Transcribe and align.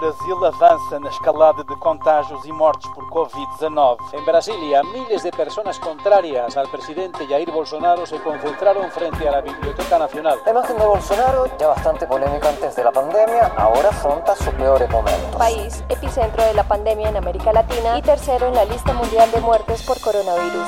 Brasil 0.00 0.46
avança 0.46 0.98
na 0.98 1.10
escalada 1.10 1.62
de 1.62 1.76
contágios 1.76 2.42
e 2.46 2.52
mortes 2.52 2.90
por 2.94 3.04
Covid-19. 3.10 3.98
En 4.14 4.24
Brasilia, 4.24 4.82
miles 4.82 5.22
de 5.22 5.30
personas 5.30 5.78
contrarias 5.78 6.56
al 6.56 6.68
presidente 6.68 7.26
Jair 7.26 7.50
Bolsonaro 7.50 8.06
se 8.06 8.18
concentraron 8.22 8.90
frente 8.90 9.28
a 9.28 9.32
la 9.32 9.40
Biblioteca 9.42 9.98
Nacional. 9.98 10.38
La 10.46 10.52
imagen 10.52 10.78
de 10.78 10.86
Bolsonaro, 10.86 11.44
ya 11.58 11.68
bastante 11.68 12.06
polémica 12.06 12.48
antes 12.48 12.74
de 12.76 12.82
la 12.82 12.92
pandemia, 12.92 13.52
ahora 13.58 13.90
afronta 13.90 14.34
sus 14.36 14.54
peores 14.54 14.88
momentos. 14.88 15.36
País 15.36 15.84
epicentro 15.90 16.42
de 16.44 16.54
la 16.54 16.64
pandemia 16.64 17.10
en 17.10 17.18
América 17.18 17.52
Latina 17.52 17.98
y 17.98 18.02
tercero 18.02 18.46
en 18.46 18.54
la 18.54 18.64
lista 18.64 18.94
mundial 18.94 19.30
de 19.32 19.40
muertes 19.40 19.82
por 19.82 20.00
coronavirus. 20.00 20.64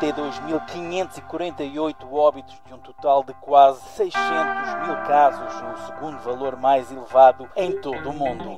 32.548 0.00 1.94
óbitos 2.10 2.54
de 2.66 2.74
um 2.74 2.78
total 2.78 3.22
de 3.22 3.34
quase 3.34 3.80
600 3.96 4.16
mil 4.86 4.96
casos, 5.06 5.52
o 5.62 5.76
segundo 5.86 6.18
valor 6.20 6.56
mais 6.56 6.90
elevado 6.90 7.46
em 7.54 7.78
todo 7.80 8.08
o 8.08 8.14
mundo. 8.14 8.56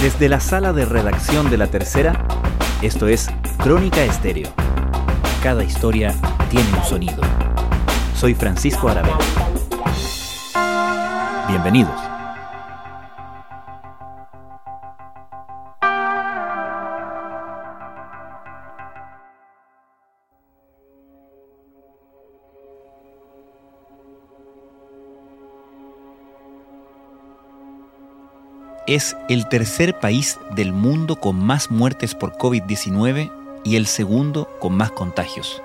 Desde 0.00 0.28
la 0.28 0.40
sala 0.40 0.72
de 0.72 0.84
redacción 0.84 1.48
de 1.48 1.58
la 1.58 1.68
tercera, 1.68 2.12
esto 2.82 3.06
es 3.06 3.28
Crónica 3.62 4.02
Estéreo. 4.02 4.48
Cada 5.42 5.62
historia 5.62 6.12
tiene 6.50 6.68
un 6.76 6.82
sonido. 6.84 7.22
Soy 8.14 8.34
Francisco 8.34 8.88
Aravena. 8.88 9.18
Bienvenidos. 11.46 12.07
Es 28.88 29.18
el 29.28 29.46
tercer 29.48 29.98
país 30.00 30.40
del 30.56 30.72
mundo 30.72 31.16
con 31.16 31.38
más 31.38 31.70
muertes 31.70 32.14
por 32.14 32.32
COVID-19 32.32 33.30
y 33.62 33.76
el 33.76 33.86
segundo 33.86 34.48
con 34.60 34.74
más 34.74 34.90
contagios. 34.90 35.62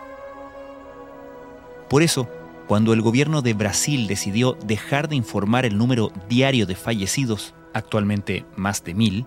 Por 1.89 2.03
eso, 2.03 2.29
cuando 2.67 2.91
el 2.91 3.01
gobierno 3.01 3.41
de 3.41 3.53
Brasil 3.53 4.07
decidió 4.07 4.57
dejar 4.65 5.07
de 5.07 5.15
informar 5.15 5.65
el 5.65 5.77
número 5.77 6.11
diario 6.27 6.65
de 6.65 6.75
fallecidos, 6.75 7.53
actualmente 7.73 8.45
más 8.57 8.83
de 8.83 8.93
mil, 8.93 9.25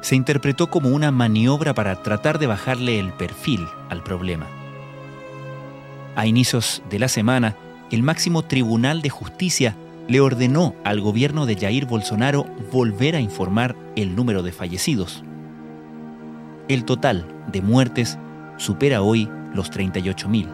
se 0.00 0.16
interpretó 0.16 0.70
como 0.70 0.88
una 0.88 1.10
maniobra 1.10 1.74
para 1.74 2.02
tratar 2.02 2.38
de 2.38 2.46
bajarle 2.46 2.98
el 2.98 3.12
perfil 3.12 3.66
al 3.90 4.02
problema. 4.02 4.46
A 6.16 6.26
inicios 6.26 6.82
de 6.88 6.98
la 6.98 7.08
semana, 7.08 7.56
el 7.90 8.02
máximo 8.02 8.42
Tribunal 8.42 9.02
de 9.02 9.10
Justicia 9.10 9.76
le 10.08 10.20
ordenó 10.20 10.74
al 10.84 11.00
gobierno 11.00 11.46
de 11.46 11.56
Jair 11.56 11.86
Bolsonaro 11.86 12.46
volver 12.72 13.16
a 13.16 13.20
informar 13.20 13.76
el 13.96 14.14
número 14.14 14.42
de 14.42 14.52
fallecidos. 14.52 15.24
El 16.68 16.84
total 16.84 17.26
de 17.50 17.62
muertes 17.62 18.18
supera 18.56 19.02
hoy 19.02 19.28
los 19.54 19.70
38.000. 19.70 20.48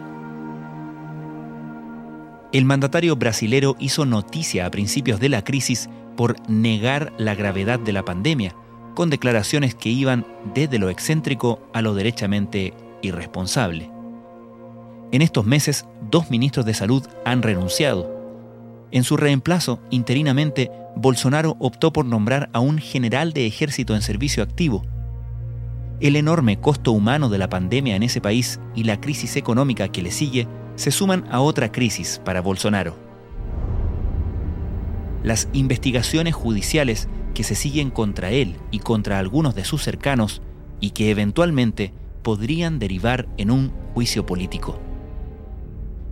El 2.53 2.65
mandatario 2.65 3.15
brasilero 3.15 3.75
hizo 3.79 4.05
noticia 4.05 4.65
a 4.65 4.71
principios 4.71 5.19
de 5.19 5.29
la 5.29 5.43
crisis 5.43 5.89
por 6.17 6.35
negar 6.49 7.13
la 7.17 7.33
gravedad 7.33 7.79
de 7.79 7.93
la 7.93 8.03
pandemia, 8.03 8.55
con 8.93 9.09
declaraciones 9.09 9.73
que 9.73 9.89
iban 9.89 10.25
desde 10.53 10.77
lo 10.77 10.89
excéntrico 10.89 11.61
a 11.73 11.81
lo 11.81 11.93
derechamente 11.93 12.73
irresponsable. 13.01 13.89
En 15.13 15.21
estos 15.21 15.45
meses, 15.45 15.85
dos 16.09 16.29
ministros 16.29 16.65
de 16.65 16.73
salud 16.73 17.05
han 17.25 17.41
renunciado 17.41 18.20
en 18.91 19.03
su 19.03 19.17
reemplazo, 19.17 19.79
interinamente, 19.89 20.69
Bolsonaro 20.95 21.55
optó 21.59 21.93
por 21.93 22.05
nombrar 22.05 22.49
a 22.53 22.59
un 22.59 22.77
general 22.77 23.33
de 23.33 23.47
ejército 23.47 23.95
en 23.95 24.01
servicio 24.01 24.43
activo. 24.43 24.83
El 26.01 26.15
enorme 26.15 26.59
costo 26.59 26.91
humano 26.91 27.29
de 27.29 27.37
la 27.37 27.49
pandemia 27.49 27.95
en 27.95 28.03
ese 28.03 28.21
país 28.21 28.59
y 28.75 28.83
la 28.83 28.99
crisis 28.99 29.35
económica 29.35 29.87
que 29.87 30.01
le 30.01 30.11
sigue 30.11 30.47
se 30.75 30.91
suman 30.91 31.25
a 31.31 31.39
otra 31.41 31.71
crisis 31.71 32.19
para 32.25 32.41
Bolsonaro. 32.41 32.97
Las 35.23 35.47
investigaciones 35.53 36.33
judiciales 36.33 37.07
que 37.33 37.43
se 37.43 37.55
siguen 37.55 37.91
contra 37.91 38.31
él 38.31 38.57
y 38.71 38.79
contra 38.79 39.19
algunos 39.19 39.55
de 39.55 39.63
sus 39.63 39.83
cercanos 39.83 40.41
y 40.79 40.89
que 40.89 41.11
eventualmente 41.11 41.93
podrían 42.23 42.79
derivar 42.79 43.27
en 43.37 43.51
un 43.51 43.71
juicio 43.93 44.25
político. 44.25 44.79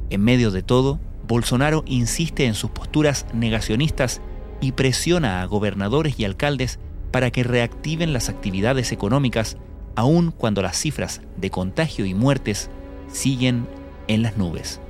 En 0.10 0.22
medio 0.22 0.52
de 0.52 0.64
todo, 0.64 1.00
Bolsonaro 1.30 1.84
insiste 1.86 2.48
en 2.48 2.56
sus 2.56 2.72
posturas 2.72 3.28
negacionistas 3.34 4.20
y 4.62 4.72
presiona 4.72 5.44
a 5.44 5.46
gobernadores 5.46 6.20
y 6.20 6.26
alcaldes 6.26 6.80
para 7.12 7.30
que 7.30 7.44
reactiven 7.44 8.14
las 8.14 8.30
actividades 8.30 8.92
económicas 8.92 9.56
aun 9.96 10.32
cuando 10.32 10.64
las 10.64 10.76
cifras 10.76 11.22
de 11.38 11.52
contagio 11.52 12.06
y 12.06 12.16
muertes 12.16 12.72
siguen 13.12 13.68
en 14.08 14.24
las 14.24 14.38
nubes. 14.38 14.82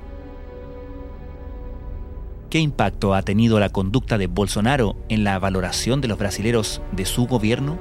¿Qué 2.50 2.60
impacto 2.60 3.14
ha 3.14 3.22
tenido 3.22 3.60
la 3.60 3.70
conducta 3.70 4.18
de 4.18 4.28
Bolsonaro 4.28 4.96
en 5.10 5.26
la 5.26 5.38
valoración 5.40 6.00
de 6.00 6.08
los 6.08 6.18
brasileros 6.18 6.82
de 6.94 7.06
su 7.06 7.28
gobierno? 7.28 7.78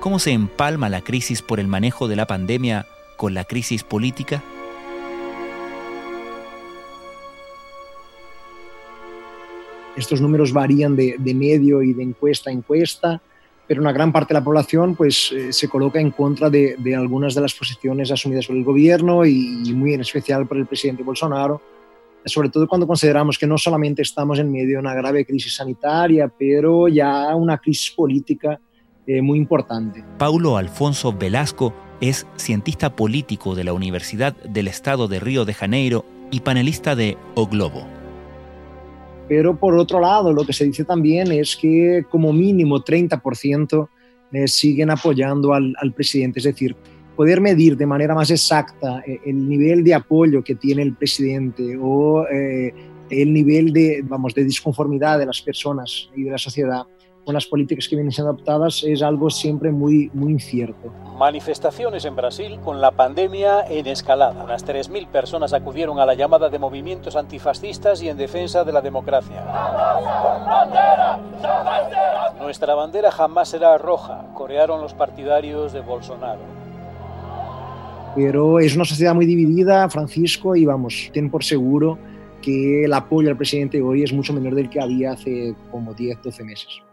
¿Cómo 0.00 0.18
se 0.18 0.32
empalma 0.32 0.90
la 0.90 1.00
crisis 1.00 1.40
por 1.40 1.60
el 1.60 1.66
manejo 1.66 2.08
de 2.08 2.16
la 2.16 2.26
pandemia 2.26 2.86
con 3.16 3.32
la 3.32 3.44
crisis 3.44 3.84
política? 3.84 4.42
Estos 9.98 10.20
números 10.20 10.52
varían 10.52 10.94
de, 10.94 11.18
medio 11.34 11.82
y 11.82 11.92
de 11.92 12.04
encuesta 12.04 12.50
a 12.50 12.52
encuesta, 12.52 13.20
pero 13.66 13.80
una 13.80 13.90
gran 13.90 14.12
parte 14.12 14.32
de 14.32 14.38
la 14.38 14.44
población 14.44 14.94
pues, 14.94 15.32
eh, 15.32 15.52
se 15.52 15.68
coloca 15.68 15.98
en 15.98 16.12
contra 16.12 16.48
de, 16.48 16.76
algunas 16.96 17.34
de 17.34 17.40
las 17.40 17.52
posiciones 17.52 18.12
asumidas 18.12 18.46
por 18.46 18.56
el 18.56 18.62
gobierno 18.62 19.26
y, 19.26 19.72
muy 19.74 19.94
en 19.94 20.02
especial 20.02 20.46
por 20.46 20.56
el 20.56 20.66
presidente 20.66 21.02
Bolsonaro, 21.02 21.60
sobre 22.24 22.48
todo 22.48 22.68
cuando 22.68 22.86
consideramos 22.86 23.38
que 23.38 23.48
no 23.48 23.58
solamente 23.58 24.02
estamos 24.02 24.38
en 24.38 24.52
medio 24.52 24.74
de 24.74 24.78
una 24.78 24.94
grave 24.94 25.24
crisis 25.24 25.56
sanitaria, 25.56 26.28
pero 26.28 26.86
ya 26.86 27.34
una 27.34 27.58
crisis 27.58 27.90
política 27.90 28.60
eh, 29.04 29.20
muy 29.20 29.38
importante. 29.38 30.04
Paulo 30.16 30.56
Alfonso 30.58 31.12
Velasco 31.12 31.74
es 32.00 32.24
cientista 32.36 32.94
político 32.94 33.56
de 33.56 33.64
la 33.64 33.72
Universidad 33.72 34.36
del 34.44 34.68
Estado 34.68 35.08
de 35.08 35.18
Río 35.18 35.44
de 35.44 35.54
Janeiro 35.54 36.04
y 36.30 36.40
panelista 36.40 36.94
de 36.94 37.18
O 37.34 37.48
Globo. 37.48 37.97
Pero 39.28 39.58
por 39.58 39.76
otro 39.76 40.00
lado, 40.00 40.32
lo 40.32 40.44
que 40.44 40.52
se 40.52 40.64
dice 40.64 40.84
también 40.84 41.30
es 41.30 41.56
que 41.56 42.04
como 42.10 42.32
mínimo 42.32 42.82
30% 42.82 43.88
eh, 44.32 44.48
siguen 44.48 44.90
apoyando 44.90 45.52
al, 45.52 45.92
presidente. 45.94 46.40
Es 46.40 46.44
decir, 46.44 46.74
poder 47.14 47.40
medir 47.40 47.76
de 47.76 47.86
manera 47.86 48.14
más 48.14 48.30
exacta 48.30 49.02
eh, 49.06 49.20
el 49.26 49.48
nivel 49.48 49.84
de 49.84 49.94
apoyo 49.94 50.42
que 50.42 50.54
tiene 50.54 50.82
el 50.82 50.94
presidente 50.94 51.78
o 51.80 52.26
eh, 52.26 52.74
el 53.10 53.32
nivel 53.32 53.72
de, 53.72 54.02
vamos, 54.04 54.34
de 54.34 54.44
disconformidad 54.44 55.18
de 55.18 55.26
las 55.26 55.42
personas 55.42 56.08
y 56.16 56.24
de 56.24 56.30
la 56.30 56.38
sociedad 56.38 56.86
con 57.28 57.34
las 57.34 57.44
políticas 57.44 57.86
que 57.86 57.94
vienen 57.94 58.10
siendo 58.10 58.30
adoptadas 58.30 58.82
es 58.84 59.02
algo 59.02 59.28
siempre 59.28 59.70
muy, 59.70 60.10
muy 60.14 60.32
incierto. 60.32 60.90
Manifestaciones 61.18 62.06
en 62.06 62.16
Brasil 62.16 62.58
con 62.64 62.80
la 62.80 62.90
pandemia 62.90 63.66
en 63.68 63.86
escalada. 63.86 64.42
Unas 64.42 64.66
3.000 64.66 65.08
personas 65.08 65.52
acudieron 65.52 65.98
a 65.98 66.06
la 66.06 66.14
llamada 66.14 66.48
de 66.48 66.58
movimientos 66.58 67.16
antifascistas 67.16 68.02
y 68.02 68.08
en 68.08 68.16
defensa 68.16 68.64
de 68.64 68.72
la 68.72 68.80
democracia. 68.80 69.44
Nuestra 72.40 72.74
bandera 72.74 73.10
jamás 73.10 73.50
será 73.50 73.76
roja, 73.76 74.24
corearon 74.32 74.80
los 74.80 74.94
partidarios 74.94 75.74
de 75.74 75.82
Bolsonaro. 75.82 76.40
Pero 78.14 78.58
es 78.58 78.74
una 78.74 78.86
sociedad 78.86 79.14
muy 79.14 79.26
dividida, 79.26 79.86
Francisco, 79.90 80.56
y 80.56 80.64
vamos, 80.64 81.10
ten 81.12 81.30
por 81.30 81.44
seguro 81.44 81.98
que 82.40 82.86
el 82.86 82.94
apoyo 82.94 83.28
al 83.28 83.36
presidente 83.36 83.82
hoy 83.82 84.02
es 84.02 84.14
mucho 84.14 84.32
menor 84.32 84.54
del 84.54 84.70
que 84.70 84.80
había 84.80 85.12
hace 85.12 85.54
como 85.70 85.92
10, 85.92 86.22
12 86.22 86.44
meses. 86.44 86.87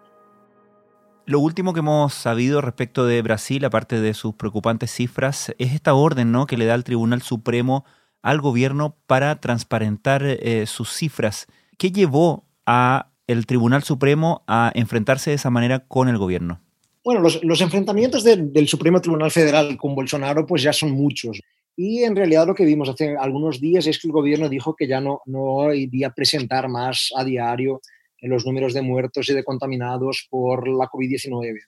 Lo 1.27 1.39
último 1.39 1.73
que 1.73 1.79
hemos 1.79 2.13
sabido 2.13 2.61
respecto 2.61 3.07
de 3.07 3.21
Brasil, 3.23 3.65
aparte 3.65 3.99
de 3.99 4.13
sus 4.13 4.35
preocupantes 4.35 4.91
cifras, 4.91 5.55
es 5.57 5.73
esta 5.73 5.95
orden 5.95 6.31
¿no? 6.31 6.45
que 6.45 6.55
le 6.55 6.65
da 6.65 6.75
el 6.75 6.83
Tribunal 6.83 7.23
Supremo 7.23 7.83
al 8.21 8.41
gobierno 8.41 8.95
para 9.07 9.41
transparentar 9.41 10.21
eh, 10.23 10.65
sus 10.67 10.91
cifras. 10.91 11.47
¿Qué 11.79 11.91
llevó 11.91 12.45
a 12.67 13.07
el 13.25 13.47
Tribunal 13.47 13.81
Supremo 13.81 14.43
a 14.45 14.71
enfrentarse 14.75 15.31
de 15.31 15.37
esa 15.37 15.49
manera 15.49 15.79
con 15.79 16.09
el 16.09 16.19
gobierno? 16.19 16.61
Bueno, 17.03 17.21
los, 17.21 17.61
enfrentamientos 17.61 18.23
del 18.23 18.67
Supremo 18.67 19.01
Tribunal 19.01 19.31
Federal 19.31 19.77
con 19.77 19.95
Bolsonaro 19.95 20.45
pues 20.45 20.61
ya 20.61 20.73
son 20.73 20.91
muchos. 20.91 21.39
Y 21.75 22.03
en 22.03 22.15
realidad 22.15 22.47
lo 22.47 22.55
que 22.55 22.65
vimos 22.65 22.87
hace 22.87 23.17
algunos 23.17 23.59
días 23.59 23.85
es 23.87 23.99
que 23.99 24.07
el 24.07 24.13
gobierno 24.13 24.47
dijo 24.47 24.75
que 24.75 24.87
ya 24.87 25.01
no, 25.01 25.21
no 25.25 25.73
iría 25.73 26.07
a 26.07 26.13
presentar 26.13 26.69
más 26.69 27.09
a 27.15 27.23
diario 27.23 27.81
los 28.27 28.45
números 28.45 28.73
de 28.73 28.81
muertos 28.81 29.29
y 29.29 29.33
de 29.33 29.43
contaminados 29.43 30.27
por 30.29 30.67
la 30.67 30.85
COVID-19. 30.85 31.59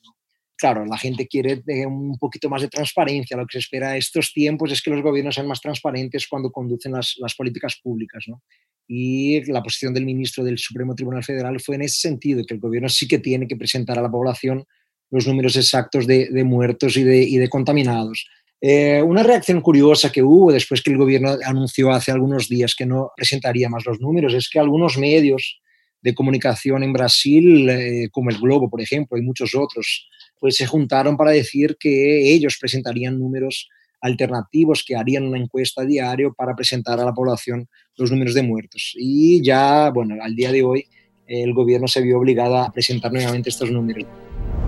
Claro, 0.55 0.85
la 0.85 0.97
gente 0.97 1.27
quiere 1.27 1.61
un 1.85 2.17
poquito 2.17 2.49
más 2.49 2.63
de 2.63 2.67
transparencia. 2.67 3.37
Lo 3.37 3.45
que 3.45 3.53
se 3.53 3.59
espera 3.59 3.91
a 3.91 3.97
estos 3.97 4.33
tiempos 4.33 4.71
es 4.71 4.81
que 4.81 4.89
los 4.89 5.03
gobiernos 5.03 5.35
sean 5.35 5.47
más 5.47 5.61
transparentes 5.61 6.27
cuando 6.27 6.51
conducen 6.51 6.93
las, 6.93 7.15
las 7.19 7.35
políticas 7.35 7.79
públicas. 7.81 8.23
¿no? 8.27 8.41
Y 8.87 9.43
la 9.51 9.61
posición 9.61 9.93
del 9.93 10.05
ministro 10.05 10.43
del 10.43 10.57
Supremo 10.57 10.95
Tribunal 10.95 11.23
Federal 11.23 11.59
fue 11.59 11.75
en 11.75 11.83
ese 11.83 11.99
sentido, 11.99 12.43
que 12.43 12.55
el 12.55 12.59
gobierno 12.59 12.89
sí 12.89 13.07
que 13.07 13.19
tiene 13.19 13.47
que 13.47 13.55
presentar 13.55 13.99
a 13.99 14.01
la 14.01 14.09
población 14.09 14.65
los 15.11 15.27
números 15.27 15.55
exactos 15.55 16.07
de, 16.07 16.29
de 16.29 16.43
muertos 16.43 16.97
y 16.97 17.03
de, 17.03 17.21
y 17.21 17.37
de 17.37 17.49
contaminados. 17.49 18.27
Eh, 18.59 19.01
una 19.03 19.21
reacción 19.21 19.61
curiosa 19.61 20.11
que 20.11 20.23
hubo 20.23 20.51
después 20.51 20.81
que 20.81 20.91
el 20.91 20.97
gobierno 20.97 21.37
anunció 21.45 21.91
hace 21.91 22.11
algunos 22.11 22.49
días 22.49 22.73
que 22.75 22.87
no 22.87 23.11
presentaría 23.15 23.69
más 23.69 23.85
los 23.85 23.99
números 23.99 24.33
es 24.33 24.49
que 24.49 24.59
algunos 24.59 24.97
medios 24.97 25.59
de 26.01 26.13
comunicación 26.13 26.83
en 26.83 26.93
Brasil, 26.93 27.69
eh, 27.69 28.09
como 28.11 28.29
el 28.29 28.37
Globo, 28.37 28.69
por 28.69 28.81
ejemplo, 28.81 29.17
y 29.17 29.21
muchos 29.21 29.55
otros, 29.55 30.07
pues 30.39 30.55
se 30.55 30.65
juntaron 30.65 31.17
para 31.17 31.31
decir 31.31 31.77
que 31.79 32.33
ellos 32.33 32.57
presentarían 32.59 33.19
números 33.19 33.67
alternativos, 34.01 34.83
que 34.85 34.95
harían 34.95 35.25
una 35.25 35.39
encuesta 35.39 35.83
diario 35.83 36.33
para 36.33 36.55
presentar 36.55 36.99
a 36.99 37.05
la 37.05 37.13
población 37.13 37.67
los 37.95 38.11
números 38.11 38.35
de 38.35 38.43
muertos. 38.43 38.93
Y 38.95 39.43
ya, 39.43 39.89
bueno, 39.89 40.15
al 40.21 40.35
día 40.35 40.51
de 40.51 40.63
hoy 40.63 40.85
el 41.27 41.53
gobierno 41.53 41.87
se 41.87 42.01
vio 42.01 42.17
obligado 42.19 42.57
a 42.57 42.71
presentar 42.71 43.11
nuevamente 43.11 43.49
estos 43.49 43.69
números. 43.71 44.05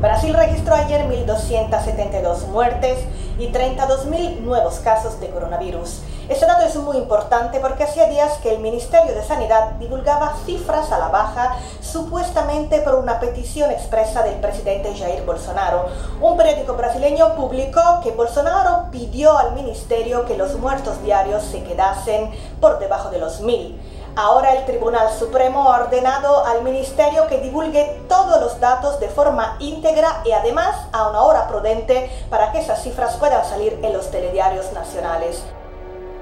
Brasil 0.01 0.33
registró 0.33 0.75
ayer 0.75 1.01
1.272 1.01 2.47
muertes 2.47 2.99
y 3.37 3.47
32.000 3.47 4.39
nuevos 4.39 4.79
casos 4.79 5.19
de 5.19 5.27
coronavirus. 5.27 6.01
Este 6.29 6.45
dato 6.45 6.63
es 6.63 6.75
muy 6.75 6.95
importante 6.95 7.59
porque 7.59 7.85
hacía 7.85 8.05
días 8.05 8.37
que 8.37 8.53
el 8.53 8.59
Ministerio 8.59 9.15
de 9.15 9.23
Sanidad 9.23 9.71
divulgaba 9.79 10.35
cifras 10.45 10.91
a 10.91 10.99
la 10.99 11.07
baja 11.07 11.55
supuestamente 11.81 12.81
por 12.81 12.93
una 12.93 13.19
petición 13.19 13.71
expresa 13.71 14.21
del 14.21 14.35
presidente 14.35 14.95
Jair 14.95 15.25
Bolsonaro. 15.25 15.87
Un 16.21 16.37
periódico 16.37 16.75
brasileño 16.75 17.33
publicó 17.33 17.81
que 18.03 18.11
Bolsonaro 18.11 18.91
pidió 18.91 19.35
al 19.39 19.53
ministerio 19.53 20.25
que 20.25 20.37
los 20.37 20.53
muertos 20.53 21.01
diarios 21.01 21.41
se 21.43 21.63
quedasen 21.63 22.29
por 22.61 22.77
debajo 22.77 23.09
de 23.09 23.17
los 23.17 23.41
mil. 23.41 23.81
Ahora 24.15 24.53
el 24.53 24.65
Tribunal 24.65 25.09
Supremo 25.11 25.73
ha 25.73 25.81
ordenado 25.81 26.45
al 26.45 26.61
Ministerio 26.61 27.25
que 27.25 27.39
divulgue 27.39 28.03
todos 28.07 28.39
los 28.39 28.59
datos 28.59 28.99
de 28.99 29.09
forma 29.09 29.55
íntegra 29.59 30.21
y 30.23 30.33
además 30.33 30.75
a 30.91 31.09
una 31.09 31.23
hora 31.23 31.47
prudente 31.47 32.11
para 32.29 32.51
que 32.51 32.59
esas 32.59 32.83
cifras 32.83 33.17
puedan 33.17 33.43
salir 33.45 33.79
en 33.81 33.93
los 33.93 34.11
telediarios 34.11 34.71
nacionales. 34.73 35.43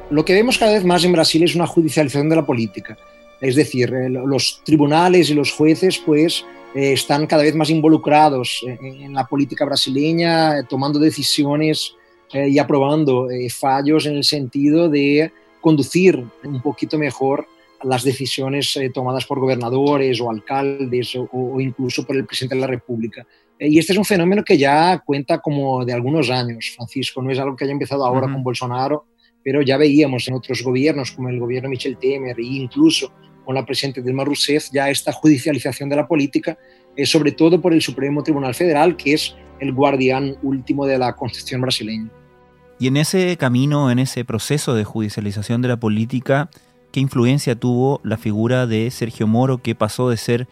Lo 0.10 0.24
que 0.24 0.34
vemos 0.34 0.58
cada 0.58 0.74
vez 0.74 0.86
más 0.86 1.04
en 1.04 1.12
Brasil 1.12 1.44
es 1.44 1.56
una 1.56 1.68
judicialización 1.68 2.30
de 2.30 2.36
la 2.36 2.46
política. 2.46 2.98
Es 3.42 3.56
decir, 3.56 3.94
eh, 3.94 4.10
los 4.10 4.62
tribunales 4.64 5.30
y 5.30 5.34
los 5.34 5.52
jueces 5.52 5.98
pues 6.00 6.46
eh, 6.74 6.94
están 6.94 7.28
cada 7.28 7.44
vez 7.44 7.56
más 7.56 7.70
involucrados 7.70 8.64
en 8.66 9.14
la 9.14 9.26
política 9.26 9.66
brasileña, 9.66 10.64
tomando 10.64 10.98
decisiones 10.98 11.94
eh, 12.34 12.50
y 12.50 12.58
aprobando 12.58 13.28
fallos 13.50 14.06
en 14.06 14.16
el 14.16 14.24
sentido 14.24 14.90
de 14.90 15.32
conducir 15.62 16.24
un 16.44 16.62
poquito 16.62 16.98
mejor 16.98 17.48
las 17.84 18.04
decisiones 18.04 18.76
eh, 18.78 18.90
tomadas 18.90 19.26
por 19.26 19.40
gobernadores 19.40 20.20
o 20.22 20.30
alcaldes 20.30 21.16
o, 21.16 21.60
incluso 21.60 22.06
por 22.06 22.16
el 22.16 22.26
presidente 22.26 22.56
de 22.56 22.62
la 22.62 22.68
República. 22.68 23.26
Eh, 23.60 23.70
y 23.70 23.80
este 23.80 23.94
es 23.94 23.98
un 23.98 24.06
fenómeno 24.06 24.44
que 24.44 24.58
ya 24.58 25.02
cuenta 25.06 25.40
como 25.40 25.86
de 25.86 25.94
algunos 25.94 26.30
años, 26.30 26.74
Francisco, 26.76 27.22
no 27.22 27.32
es 27.32 27.40
algo 27.40 27.56
que 27.56 27.66
haya 27.66 27.74
empezado 27.74 28.06
ahora 28.06 28.32
con 28.32 28.44
Bolsonaro, 28.44 29.06
pero 29.48 29.62
ya 29.62 29.78
veíamos 29.78 30.28
en 30.28 30.34
otros 30.34 30.62
gobiernos 30.62 31.14
como 31.14 31.30
el 31.30 31.40
gobierno 31.40 31.70
Michel 31.70 31.98
Temer 31.98 32.38
e 32.38 32.44
incluso 32.44 33.14
con 33.46 33.56
la 33.56 33.66
presidenta 33.66 34.02
Dilma 34.02 34.26
Rousseff 34.26 34.68
ya 34.74 34.90
esta 34.90 35.14
judicialización 35.14 35.88
de 35.88 35.96
la 35.96 36.06
política, 36.06 36.58
eh, 36.98 37.06
sobre 37.06 37.32
todo 37.32 37.62
por 37.62 37.72
el 37.72 37.82
Supremo 37.82 38.22
Tribunal 38.24 38.54
Federal, 38.54 38.98
que 38.98 39.14
es 39.14 39.38
el 39.62 39.72
guardián 39.72 40.36
último 40.44 40.86
de 40.86 40.98
la 40.98 41.16
Constitución 41.16 41.62
brasileña. 41.62 42.12
Y 42.78 42.88
en 42.88 42.98
ese 42.98 43.38
camino, 43.38 43.90
en 43.90 44.00
ese 44.00 44.26
proceso 44.26 44.76
de 44.76 44.84
judicialización 44.84 45.62
de 45.62 45.70
la 45.70 45.80
política, 45.80 46.50
¿Qué 46.92 47.02
influencia 47.02 47.56
tuvo 47.56 48.02
la 48.04 48.18
figura 48.18 48.66
de 48.66 48.90
Sergio 48.92 49.28
Moro 49.28 49.60
que 49.60 49.76
pasó 49.76 50.10
de 50.10 50.18
ser 50.18 50.48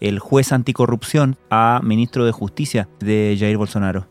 el 0.00 0.18
juez 0.18 0.52
anticorrupción 0.52 1.36
a 1.50 1.80
ministro 1.82 2.24
de 2.24 2.32
Justicia 2.32 2.88
de 3.00 3.36
Jair 3.38 3.58
Bolsonaro? 3.58 4.06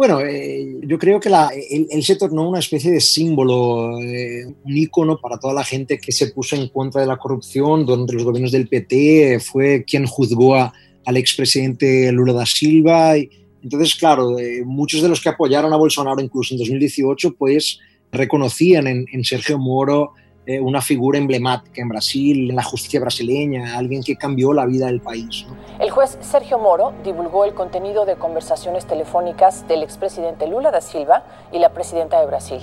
Bueno, 0.00 0.22
eh, 0.22 0.78
yo 0.86 0.98
creo 0.98 1.20
que 1.20 1.28
la, 1.28 1.50
él, 1.50 2.02
se 2.02 2.16
tornó 2.16 2.48
una 2.48 2.60
especie 2.60 2.90
de 2.90 3.02
símbolo, 3.02 4.00
eh, 4.00 4.46
un 4.46 4.74
ícono 4.74 5.18
para 5.18 5.38
toda 5.38 5.52
la 5.52 5.62
gente 5.62 5.98
que 5.98 6.10
se 6.10 6.28
puso 6.28 6.56
en 6.56 6.68
contra 6.68 7.02
de 7.02 7.06
la 7.06 7.18
corrupción 7.18 7.84
durante 7.84 8.14
los 8.14 8.24
gobiernos 8.24 8.50
del 8.50 8.66
PT, 8.66 9.40
fue 9.40 9.84
quien 9.84 10.06
juzgó 10.06 10.54
al 10.54 11.16
expresidente 11.18 12.10
Lula 12.12 12.32
da 12.32 12.46
Silva. 12.46 13.18
Y, 13.18 13.28
entonces, 13.62 13.94
claro, 13.94 14.38
eh, 14.38 14.62
muchos 14.64 15.02
de 15.02 15.08
los 15.10 15.20
que 15.20 15.28
apoyaron 15.28 15.70
a 15.70 15.76
Bolsonaro 15.76 16.22
incluso 16.22 16.54
en 16.54 16.60
2018, 16.60 17.34
pues 17.34 17.78
reconocían 18.10 18.86
en 18.86 19.24
Sergio 19.24 19.58
Moro 19.58 20.14
eh, 20.46 20.58
una 20.58 20.80
figura 20.80 21.18
emblemática 21.18 21.82
en 21.82 21.88
Brasil, 21.88 22.48
en 22.50 22.56
la 22.56 22.62
justicia 22.62 22.98
brasileña, 22.98 23.76
alguien 23.76 24.02
que 24.02 24.16
cambió 24.16 24.54
la 24.54 24.64
vida 24.64 24.86
del 24.86 25.00
país. 25.00 25.46
El 25.78 25.90
juez 25.90 26.16
Sergio 26.20 26.58
Moro 26.58 26.94
divulgó 27.04 27.44
el 27.44 27.52
contenido 27.52 28.06
de 28.06 28.16
conversaciones 28.16 28.86
telefónicas 28.86 29.68
del 29.68 29.82
expresidente 29.82 30.46
Lula 30.46 30.70
da 30.70 30.80
Silva 30.80 31.24
y 31.52 31.58
la 31.58 31.74
presidenta 31.74 32.18
de 32.20 32.26
Brasil. 32.26 32.60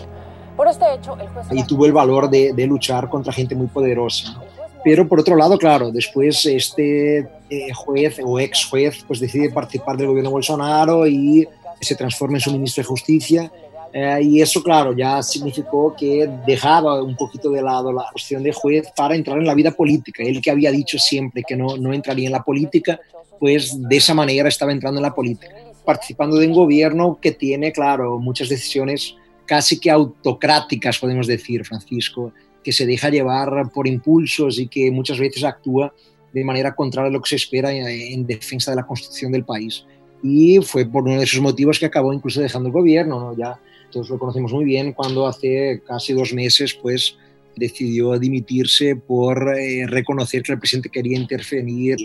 Por 0.56 0.68
este 0.68 0.91
hecho, 0.91 1.18
el 1.19 1.27
juez... 1.29 1.45
Y 1.51 1.63
tuvo 1.65 1.85
el 1.85 1.94
valor 1.94 2.31
de, 2.31 2.51
luchar 2.65 3.09
contra 3.09 3.31
gente 3.31 3.53
muy 3.53 3.68
poderosa. 3.68 4.41
Pero 4.83 5.07
por 5.07 5.19
otro 5.19 5.35
lado, 5.35 5.57
claro, 5.57 5.91
después 5.91 6.45
este 6.45 7.19
eh, 7.50 7.74
juez 7.75 8.19
o 8.24 8.39
ex 8.39 8.65
juez 8.65 9.03
pues 9.07 9.19
decide 9.19 9.51
participar 9.51 9.97
del 9.97 10.07
gobierno 10.07 10.31
Bolsonaro 10.31 11.06
y 11.06 11.47
se 11.79 11.95
transforma 11.95 12.38
en 12.38 12.41
su 12.41 12.51
ministro 12.51 12.81
de 12.81 12.88
Justicia 12.88 13.51
eh, 14.00 14.22
y 14.22 14.42
eso, 14.44 14.62
claro, 14.62 14.96
ya 14.96 15.24
significó 15.24 15.96
que 15.98 16.30
dejaba 16.46 17.02
un 17.02 17.16
poquito 17.16 17.50
de 17.50 17.64
lado 17.64 17.92
la 17.92 18.06
cuestión 18.12 18.44
de 18.44 18.54
juez 18.54 18.92
para 18.96 19.16
entrar 19.16 19.40
en 19.40 19.48
la 19.48 19.56
vida 19.56 19.72
política. 19.72 20.22
Él 20.22 20.40
que 20.40 20.52
había 20.52 20.70
dicho 20.72 21.00
siempre 21.00 21.42
que 21.42 21.56
no, 21.56 21.78
no 21.78 21.92
entraría 21.92 22.28
en 22.28 22.32
la 22.32 22.44
política, 22.44 23.00
pues 23.40 23.76
de 23.76 23.98
esa 23.98 24.14
manera 24.14 24.50
estaba 24.50 24.72
entrando 24.72 25.00
en 25.00 25.04
la 25.04 25.16
política, 25.16 25.52
participando 25.84 26.38
de 26.38 26.46
un 26.46 26.54
gobierno 26.54 27.18
que 27.20 27.32
tiene, 27.32 27.72
claro, 27.72 28.20
muchas 28.20 28.50
decisiones 28.50 29.16
casi 29.48 29.80
que 29.80 29.90
autocráticas, 29.90 31.00
podemos 31.00 31.26
decir, 31.26 31.66
Francisco, 31.66 32.34
que 32.64 32.74
se 32.74 32.86
deja 32.86 33.10
llevar 33.10 33.72
por 33.74 33.88
impulsos 33.88 34.60
y 34.60 34.68
que 34.68 34.92
muchas 34.92 35.18
veces 35.18 35.44
actúa 35.44 35.92
de 36.32 36.44
manera 36.44 36.76
contraria 36.76 37.10
a 37.10 37.14
lo 37.14 37.22
que 37.24 37.30
se 37.30 37.38
espera 37.38 37.74
en 37.74 38.28
defensa 38.28 38.70
de 38.70 38.77
la 38.77 38.86
constitución 38.86 39.32
del 39.32 39.44
país. 39.44 39.86
Y 40.22 40.60
fue 40.62 40.86
por 40.86 41.01
uno 41.01 41.18
de 41.18 41.24
esos 41.24 41.42
motivos 41.42 41.80
que 41.80 41.88
acabó 41.88 42.13
incluso 42.13 42.42
dejando 42.42 42.68
el 42.68 42.74
gobierno, 42.74 43.20
¿no? 43.20 43.36
ya 43.36 43.60
todos 43.91 44.10
lo 44.10 44.20
conocemos 44.20 44.53
muy 44.53 44.65
bien, 44.65 44.94
cuando 44.94 45.27
hace 45.27 45.82
casi 45.86 46.13
dos 46.13 46.34
meses 46.34 46.74
pues 46.74 47.17
decidió 47.56 48.17
dimitirse 48.20 48.96
por 48.96 49.58
eh, 49.58 49.86
reconocer 49.88 50.44
que 50.44 50.53
el 50.53 50.60
presidente 50.60 50.89
quería 50.89 51.17
intervenir 51.17 51.98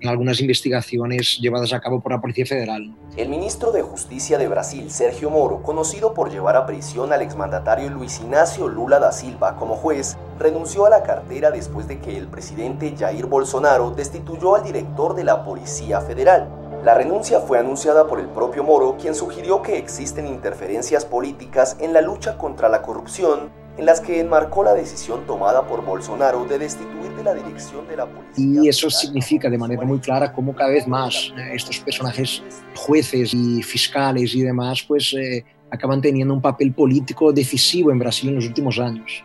en 0.00 0.08
algunas 0.08 0.40
investigaciones 0.40 1.38
llevadas 1.40 1.72
a 1.72 1.80
cabo 1.80 2.00
por 2.00 2.12
la 2.12 2.20
Policía 2.20 2.44
Federal. 2.44 2.94
El 3.16 3.28
ministro 3.28 3.72
de 3.72 3.82
Justicia 3.82 4.36
de 4.38 4.48
Brasil, 4.48 4.90
Sergio 4.90 5.30
Moro, 5.30 5.62
conocido 5.62 6.12
por 6.12 6.30
llevar 6.30 6.56
a 6.56 6.66
prisión 6.66 7.12
al 7.12 7.22
exmandatario 7.22 7.88
Luis 7.90 8.20
Ignacio 8.20 8.68
Lula 8.68 8.98
da 8.98 9.12
Silva 9.12 9.56
como 9.56 9.76
juez, 9.76 10.16
renunció 10.38 10.84
a 10.84 10.90
la 10.90 11.02
cartera 11.02 11.50
después 11.50 11.88
de 11.88 12.00
que 12.00 12.18
el 12.18 12.26
presidente 12.26 12.94
Jair 12.98 13.26
Bolsonaro 13.26 13.92
destituyó 13.92 14.56
al 14.56 14.64
director 14.64 15.14
de 15.14 15.24
la 15.24 15.44
Policía 15.44 16.00
Federal. 16.00 16.48
La 16.84 16.92
renuncia 16.92 17.40
fue 17.40 17.58
anunciada 17.58 18.06
por 18.06 18.20
el 18.20 18.26
propio 18.26 18.62
Moro, 18.62 18.98
quien 19.00 19.14
sugirió 19.14 19.62
que 19.62 19.78
existen 19.78 20.26
interferencias 20.26 21.06
políticas 21.06 21.78
en 21.80 21.94
la 21.94 22.02
lucha 22.02 22.36
contra 22.36 22.68
la 22.68 22.82
corrupción, 22.82 23.48
en 23.78 23.86
las 23.86 24.02
que 24.02 24.20
enmarcó 24.20 24.62
la 24.64 24.74
decisión 24.74 25.24
tomada 25.26 25.66
por 25.66 25.82
Bolsonaro 25.82 26.44
de 26.44 26.58
destituir 26.58 27.10
de 27.16 27.24
la 27.24 27.32
dirección 27.32 27.88
de 27.88 27.96
la 27.96 28.04
policía. 28.04 28.62
Y 28.62 28.68
eso 28.68 28.90
significa 28.90 29.48
de 29.48 29.56
manera 29.56 29.82
muy 29.86 29.98
clara 29.98 30.30
cómo 30.30 30.54
cada 30.54 30.68
vez 30.68 30.86
más 30.86 31.32
eh, 31.38 31.54
estos 31.54 31.78
personajes, 31.78 32.42
jueces 32.74 33.32
y 33.32 33.62
fiscales 33.62 34.34
y 34.34 34.42
demás, 34.42 34.84
pues 34.86 35.14
eh, 35.14 35.42
acaban 35.70 36.02
teniendo 36.02 36.34
un 36.34 36.42
papel 36.42 36.74
político 36.74 37.32
decisivo 37.32 37.92
en 37.92 37.98
Brasil 37.98 38.28
en 38.28 38.34
los 38.34 38.44
últimos 38.44 38.78
años. 38.78 39.24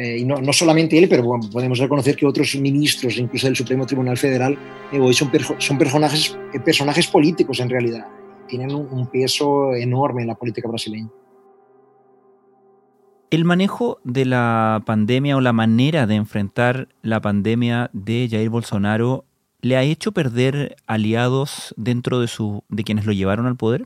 Eh, 0.00 0.20
y 0.20 0.24
no, 0.24 0.40
no, 0.40 0.50
solamente 0.54 0.96
él, 0.96 1.08
pero 1.10 1.22
podemos 1.52 1.78
reconocer 1.78 2.16
que 2.16 2.24
otros 2.24 2.56
ministros, 2.56 3.18
incluso 3.18 3.46
del 3.46 3.56
Supremo 3.56 3.84
Tribunal 3.84 4.16
Federal, 4.16 4.56
eh, 4.90 4.98
hoy 4.98 5.12
son, 5.12 5.30
son 5.58 5.76
personajes, 5.76 6.38
eh, 6.54 6.60
personajes 6.60 7.06
políticos 7.06 7.60
en 7.60 7.68
realidad, 7.68 8.06
tienen 8.48 8.74
un, 8.74 8.86
un 8.90 9.08
peso 9.08 9.74
enorme 9.74 10.22
en 10.22 10.28
la 10.28 10.36
política 10.36 10.68
brasileña. 10.68 11.10
El 13.30 13.44
manejo 13.44 14.00
de 14.02 14.24
la 14.24 14.82
pandemia 14.86 15.36
o 15.36 15.42
la 15.42 15.52
manera 15.52 16.06
de 16.06 16.14
enfrentar 16.14 16.88
la 17.02 17.20
pandemia 17.20 17.90
de 17.92 18.26
Jair 18.30 18.48
Bolsonaro 18.48 19.26
le 19.60 19.76
ha 19.76 19.82
hecho 19.82 20.12
perder 20.12 20.76
aliados 20.86 21.74
dentro 21.76 22.20
de, 22.20 22.26
su, 22.26 22.64
de 22.70 22.84
quienes 22.84 23.04
lo 23.04 23.12
llevaron 23.12 23.44
al 23.46 23.56
poder? 23.56 23.84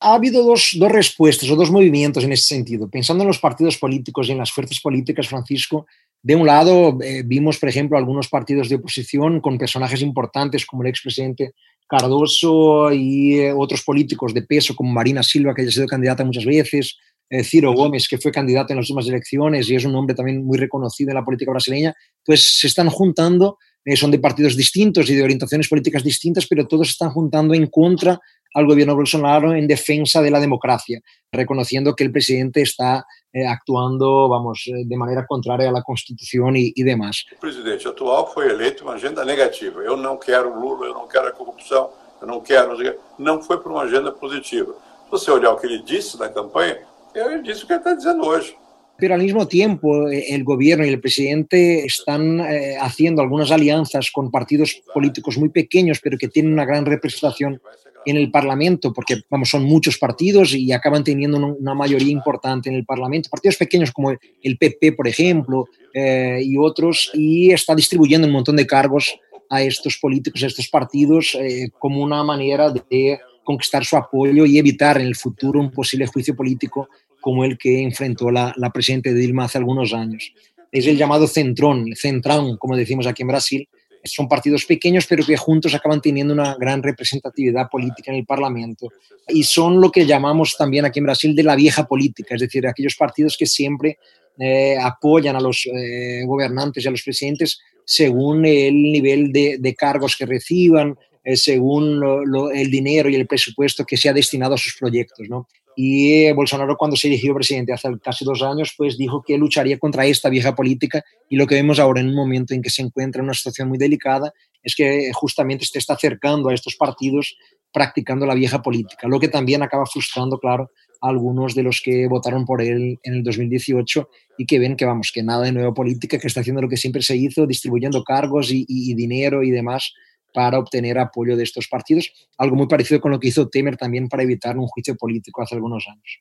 Ha 0.00 0.14
habido 0.14 0.44
dos, 0.44 0.76
dos, 0.78 0.92
respuestas 0.92 1.50
o 1.50 1.56
dos 1.56 1.70
movimientos 1.70 2.22
en 2.22 2.32
ese 2.32 2.44
sentido. 2.44 2.88
Pensando 2.88 3.24
en 3.24 3.28
los 3.28 3.40
partidos 3.40 3.76
políticos 3.78 4.28
y 4.28 4.32
en 4.32 4.38
las 4.38 4.52
fuerzas 4.52 4.80
políticas, 4.80 5.26
Francisco, 5.26 5.86
de 6.22 6.36
un 6.36 6.46
lado 6.46 6.98
eh, 7.02 7.22
vimos, 7.24 7.58
por 7.58 7.68
ejemplo, 7.68 7.96
algunos 7.96 8.28
partidos 8.28 8.68
de 8.68 8.76
oposición 8.76 9.40
con 9.40 9.58
personajes 9.58 10.02
importantes 10.02 10.66
como 10.66 10.82
el 10.82 10.88
expresidente 10.88 11.52
Cardoso 11.88 12.92
y 12.92 13.38
eh, 13.38 13.52
otros 13.52 13.82
políticos 13.82 14.34
de 14.34 14.42
peso 14.42 14.76
como 14.76 14.92
Marina 14.92 15.22
Silva, 15.22 15.54
que 15.54 15.62
ha 15.62 15.70
sido 15.70 15.86
candidata 15.86 16.24
muchas 16.24 16.44
veces, 16.44 16.96
eh, 17.30 17.42
Ciro 17.42 17.72
Gómez, 17.72 18.06
que 18.08 18.18
fue 18.18 18.30
candidato 18.30 18.72
en 18.72 18.78
las 18.78 18.90
últimas 18.90 19.08
elecciones 19.08 19.70
y 19.70 19.74
es 19.74 19.84
un 19.84 19.94
hombre 19.96 20.14
también 20.14 20.44
muy 20.44 20.58
reconocido 20.58 21.10
en 21.10 21.16
la 21.16 21.24
política 21.24 21.50
brasileña, 21.50 21.94
pues 22.24 22.58
se 22.58 22.66
están 22.66 22.90
juntando, 22.90 23.58
son 23.94 24.10
de 24.10 24.18
partidos 24.18 24.54
distintos 24.54 25.08
y 25.08 25.14
de 25.14 25.22
orientaciones 25.22 25.66
políticas 25.66 26.04
distintas, 26.04 26.46
pero 26.46 26.66
todos 26.66 26.90
están 26.90 27.08
juntando 27.08 27.54
en 27.54 27.68
contra 27.68 28.20
al 28.54 28.66
gobierno 28.66 28.94
Bolsonaro 28.94 29.54
en 29.54 29.66
defensa 29.66 30.22
de 30.22 30.30
la 30.30 30.40
democracia, 30.40 31.00
reconociendo 31.30 31.94
que 31.94 32.04
el 32.04 32.12
presidente 32.12 32.62
está 32.62 33.06
eh, 33.32 33.46
actuando, 33.46 34.28
vamos, 34.28 34.64
eh, 34.66 34.84
de 34.86 34.96
manera 34.96 35.26
contraria 35.26 35.68
a 35.68 35.72
la 35.72 35.82
Constitución 35.82 36.56
y, 36.56 36.72
y 36.74 36.82
demás. 36.82 37.24
O 37.36 37.40
presidente 37.40 37.86
actual 37.86 38.26
foi 38.32 38.48
eleito 38.48 38.84
uma 38.84 38.94
agenda 38.94 39.24
negativa. 39.24 39.80
Eu 39.82 39.96
não 39.96 40.16
quero 40.18 40.58
Lula, 40.58 40.86
eu 40.86 40.94
não 40.94 41.06
quero 41.06 41.28
a 41.28 41.32
corrupção, 41.32 41.90
eu 42.20 42.26
não 42.26 42.40
quero. 42.40 42.76
Não 43.18 43.42
foi 43.42 43.58
por 43.60 43.70
uma 43.72 43.82
agenda 43.82 44.10
positiva. 44.12 44.72
Se 45.04 45.10
você 45.10 45.30
olhar 45.30 45.52
o 45.52 45.56
que 45.56 45.66
ele 45.66 45.82
disse 45.82 46.18
na 46.18 46.28
campanha, 46.28 46.78
ele 47.14 47.42
disse 47.42 47.64
o 47.64 47.66
que 47.66 47.72
ele 47.72 47.80
está 47.80 47.94
dizendo 47.94 48.26
hoje. 48.26 48.56
pero 48.98 49.14
al 49.14 49.22
mismo 49.22 49.46
tiempo 49.46 50.08
eh, 50.10 50.34
el 50.34 50.44
gobierno 50.44 50.84
y 50.84 50.88
el 50.88 51.00
presidente 51.00 51.86
están 51.86 52.40
eh, 52.40 52.76
haciendo 52.80 53.22
algunas 53.22 53.50
alianzas 53.52 54.10
con 54.10 54.30
partidos 54.30 54.82
políticos 54.92 55.38
muy 55.38 55.50
pequeños, 55.50 56.00
pero 56.02 56.18
que 56.18 56.28
tienen 56.28 56.52
una 56.52 56.64
gran 56.64 56.84
representación 56.84 57.62
en 58.06 58.16
el 58.16 58.30
Parlamento, 58.30 58.92
porque 58.92 59.22
vamos, 59.28 59.50
son 59.50 59.64
muchos 59.64 59.98
partidos 59.98 60.54
y 60.54 60.72
acaban 60.72 61.04
teniendo 61.04 61.36
una 61.36 61.74
mayoría 61.74 62.12
importante 62.12 62.68
en 62.68 62.76
el 62.76 62.84
Parlamento. 62.84 63.28
Partidos 63.30 63.56
pequeños 63.56 63.92
como 63.92 64.10
el 64.10 64.58
PP, 64.58 64.92
por 64.92 65.08
ejemplo, 65.08 65.66
eh, 65.92 66.40
y 66.42 66.56
otros, 66.56 67.10
y 67.14 67.50
está 67.50 67.74
distribuyendo 67.74 68.26
un 68.26 68.32
montón 68.32 68.56
de 68.56 68.66
cargos 68.66 69.18
a 69.50 69.62
estos 69.62 69.98
políticos, 69.98 70.42
a 70.42 70.46
estos 70.46 70.68
partidos, 70.68 71.36
como 71.78 72.02
una 72.02 72.22
manera 72.22 72.70
de 72.70 73.18
conquistar 73.48 73.82
su 73.82 73.96
apoyo 73.96 74.44
y 74.44 74.58
evitar 74.58 75.00
en 75.00 75.06
el 75.06 75.16
futuro 75.16 75.58
un 75.58 75.70
posible 75.70 76.06
juicio 76.06 76.36
político 76.36 76.90
como 77.18 77.44
el 77.44 77.56
que 77.56 77.82
enfrentó 77.82 78.30
la, 78.30 78.52
la 78.58 78.70
presidenta 78.70 79.10
Dilma 79.10 79.44
hace 79.44 79.56
algunos 79.56 79.94
años. 79.94 80.34
Es 80.70 80.86
el 80.86 80.98
llamado 80.98 81.26
centrón, 81.26 81.86
centrón, 81.96 82.58
como 82.58 82.76
decimos 82.76 83.06
aquí 83.06 83.22
en 83.22 83.28
Brasil. 83.28 83.68
Son 84.04 84.28
partidos 84.28 84.64
pequeños, 84.64 85.06
pero 85.08 85.24
que 85.24 85.36
juntos 85.36 85.74
acaban 85.74 86.00
teniendo 86.00 86.32
una 86.32 86.54
gran 86.54 86.82
representatividad 86.82 87.68
política 87.68 88.10
en 88.10 88.18
el 88.18 88.26
Parlamento. 88.26 88.88
Y 89.28 89.42
son 89.42 89.80
lo 89.80 89.90
que 89.90 90.06
llamamos 90.06 90.56
también 90.56 90.84
aquí 90.84 91.00
en 91.00 91.06
Brasil 91.06 91.34
de 91.34 91.42
la 91.42 91.56
vieja 91.56 91.86
política, 91.86 92.34
es 92.34 92.40
decir, 92.40 92.66
aquellos 92.66 92.96
partidos 92.96 93.36
que 93.36 93.46
siempre 93.46 93.98
eh, 94.38 94.76
apoyan 94.80 95.36
a 95.36 95.40
los 95.40 95.66
eh, 95.66 96.22
gobernantes 96.24 96.84
y 96.84 96.88
a 96.88 96.92
los 96.92 97.02
presidentes 97.02 97.60
según 97.84 98.44
el 98.44 98.74
nivel 98.74 99.32
de, 99.32 99.56
de 99.58 99.74
cargos 99.74 100.14
que 100.14 100.26
reciban, 100.26 100.96
eh, 101.24 101.36
según 101.36 101.98
lo, 101.98 102.24
lo, 102.24 102.50
el 102.50 102.70
dinero 102.70 103.08
y 103.08 103.16
el 103.16 103.26
presupuesto 103.26 103.84
que 103.84 103.96
se 103.96 104.08
ha 104.08 104.12
destinado 104.12 104.54
a 104.54 104.58
sus 104.58 104.76
proyectos. 104.78 105.26
¿no? 105.28 105.48
Y 105.80 106.32
Bolsonaro, 106.32 106.76
cuando 106.76 106.96
se 106.96 107.06
eligió 107.06 107.32
presidente 107.32 107.72
hace 107.72 107.88
casi 108.02 108.24
dos 108.24 108.42
años, 108.42 108.74
pues 108.76 108.98
dijo 108.98 109.22
que 109.24 109.38
lucharía 109.38 109.78
contra 109.78 110.06
esta 110.06 110.28
vieja 110.28 110.52
política. 110.56 111.04
Y 111.28 111.36
lo 111.36 111.46
que 111.46 111.54
vemos 111.54 111.78
ahora 111.78 112.00
en 112.00 112.08
un 112.08 112.16
momento 112.16 112.52
en 112.52 112.62
que 112.62 112.68
se 112.68 112.82
encuentra 112.82 113.20
en 113.20 113.26
una 113.26 113.34
situación 113.34 113.68
muy 113.68 113.78
delicada 113.78 114.32
es 114.60 114.74
que 114.74 115.12
justamente 115.14 115.66
se 115.66 115.78
está 115.78 115.94
acercando 115.94 116.48
a 116.48 116.54
estos 116.54 116.74
partidos 116.74 117.36
practicando 117.72 118.26
la 118.26 118.34
vieja 118.34 118.60
política, 118.60 119.06
lo 119.06 119.20
que 119.20 119.28
también 119.28 119.62
acaba 119.62 119.86
frustrando, 119.86 120.40
claro, 120.40 120.72
a 121.00 121.10
algunos 121.10 121.54
de 121.54 121.62
los 121.62 121.80
que 121.80 122.08
votaron 122.08 122.44
por 122.44 122.60
él 122.60 122.98
en 123.04 123.14
el 123.14 123.22
2018 123.22 124.08
y 124.36 124.46
que 124.46 124.58
ven 124.58 124.74
que, 124.74 124.84
vamos, 124.84 125.12
que 125.14 125.22
nada 125.22 125.44
de 125.44 125.52
nueva 125.52 125.74
política, 125.74 126.18
que 126.18 126.26
está 126.26 126.40
haciendo 126.40 126.60
lo 126.60 126.68
que 126.68 126.76
siempre 126.76 127.02
se 127.02 127.16
hizo, 127.16 127.46
distribuyendo 127.46 128.02
cargos 128.02 128.50
y, 128.50 128.64
y, 128.66 128.94
dinero 128.94 129.44
y 129.44 129.52
demás 129.52 129.92
para 130.32 130.58
obtener 130.58 130.98
apoyo 130.98 131.36
de 131.36 131.44
estos 131.44 131.68
partidos, 131.68 132.12
algo 132.36 132.56
muy 132.56 132.66
parecido 132.66 133.00
con 133.00 133.10
lo 133.10 133.20
que 133.20 133.28
hizo 133.28 133.48
Temer 133.48 133.76
también 133.76 134.08
para 134.08 134.22
evitar 134.22 134.58
un 134.58 134.66
juicio 134.66 134.96
político 134.96 135.42
hace 135.42 135.54
algunos 135.54 135.86
años. 135.88 136.20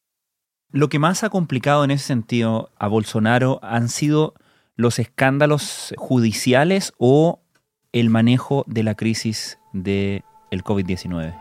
Lo 0.69 0.89
que 0.89 0.99
más 0.99 1.23
ha 1.23 1.29
complicado 1.29 1.83
en 1.83 1.91
ese 1.91 2.05
sentido 2.05 2.71
a 2.77 2.87
Bolsonaro 2.87 3.59
han 3.63 3.89
sido 3.89 4.33
los 4.75 4.99
escándalos 4.99 5.93
judiciales 5.97 6.93
o 6.97 7.41
el 7.93 8.09
manejo 8.09 8.63
de 8.67 8.83
la 8.83 8.95
crisis 8.95 9.59
del 9.73 10.23
de 10.51 10.57
COVID-19. 10.63 11.35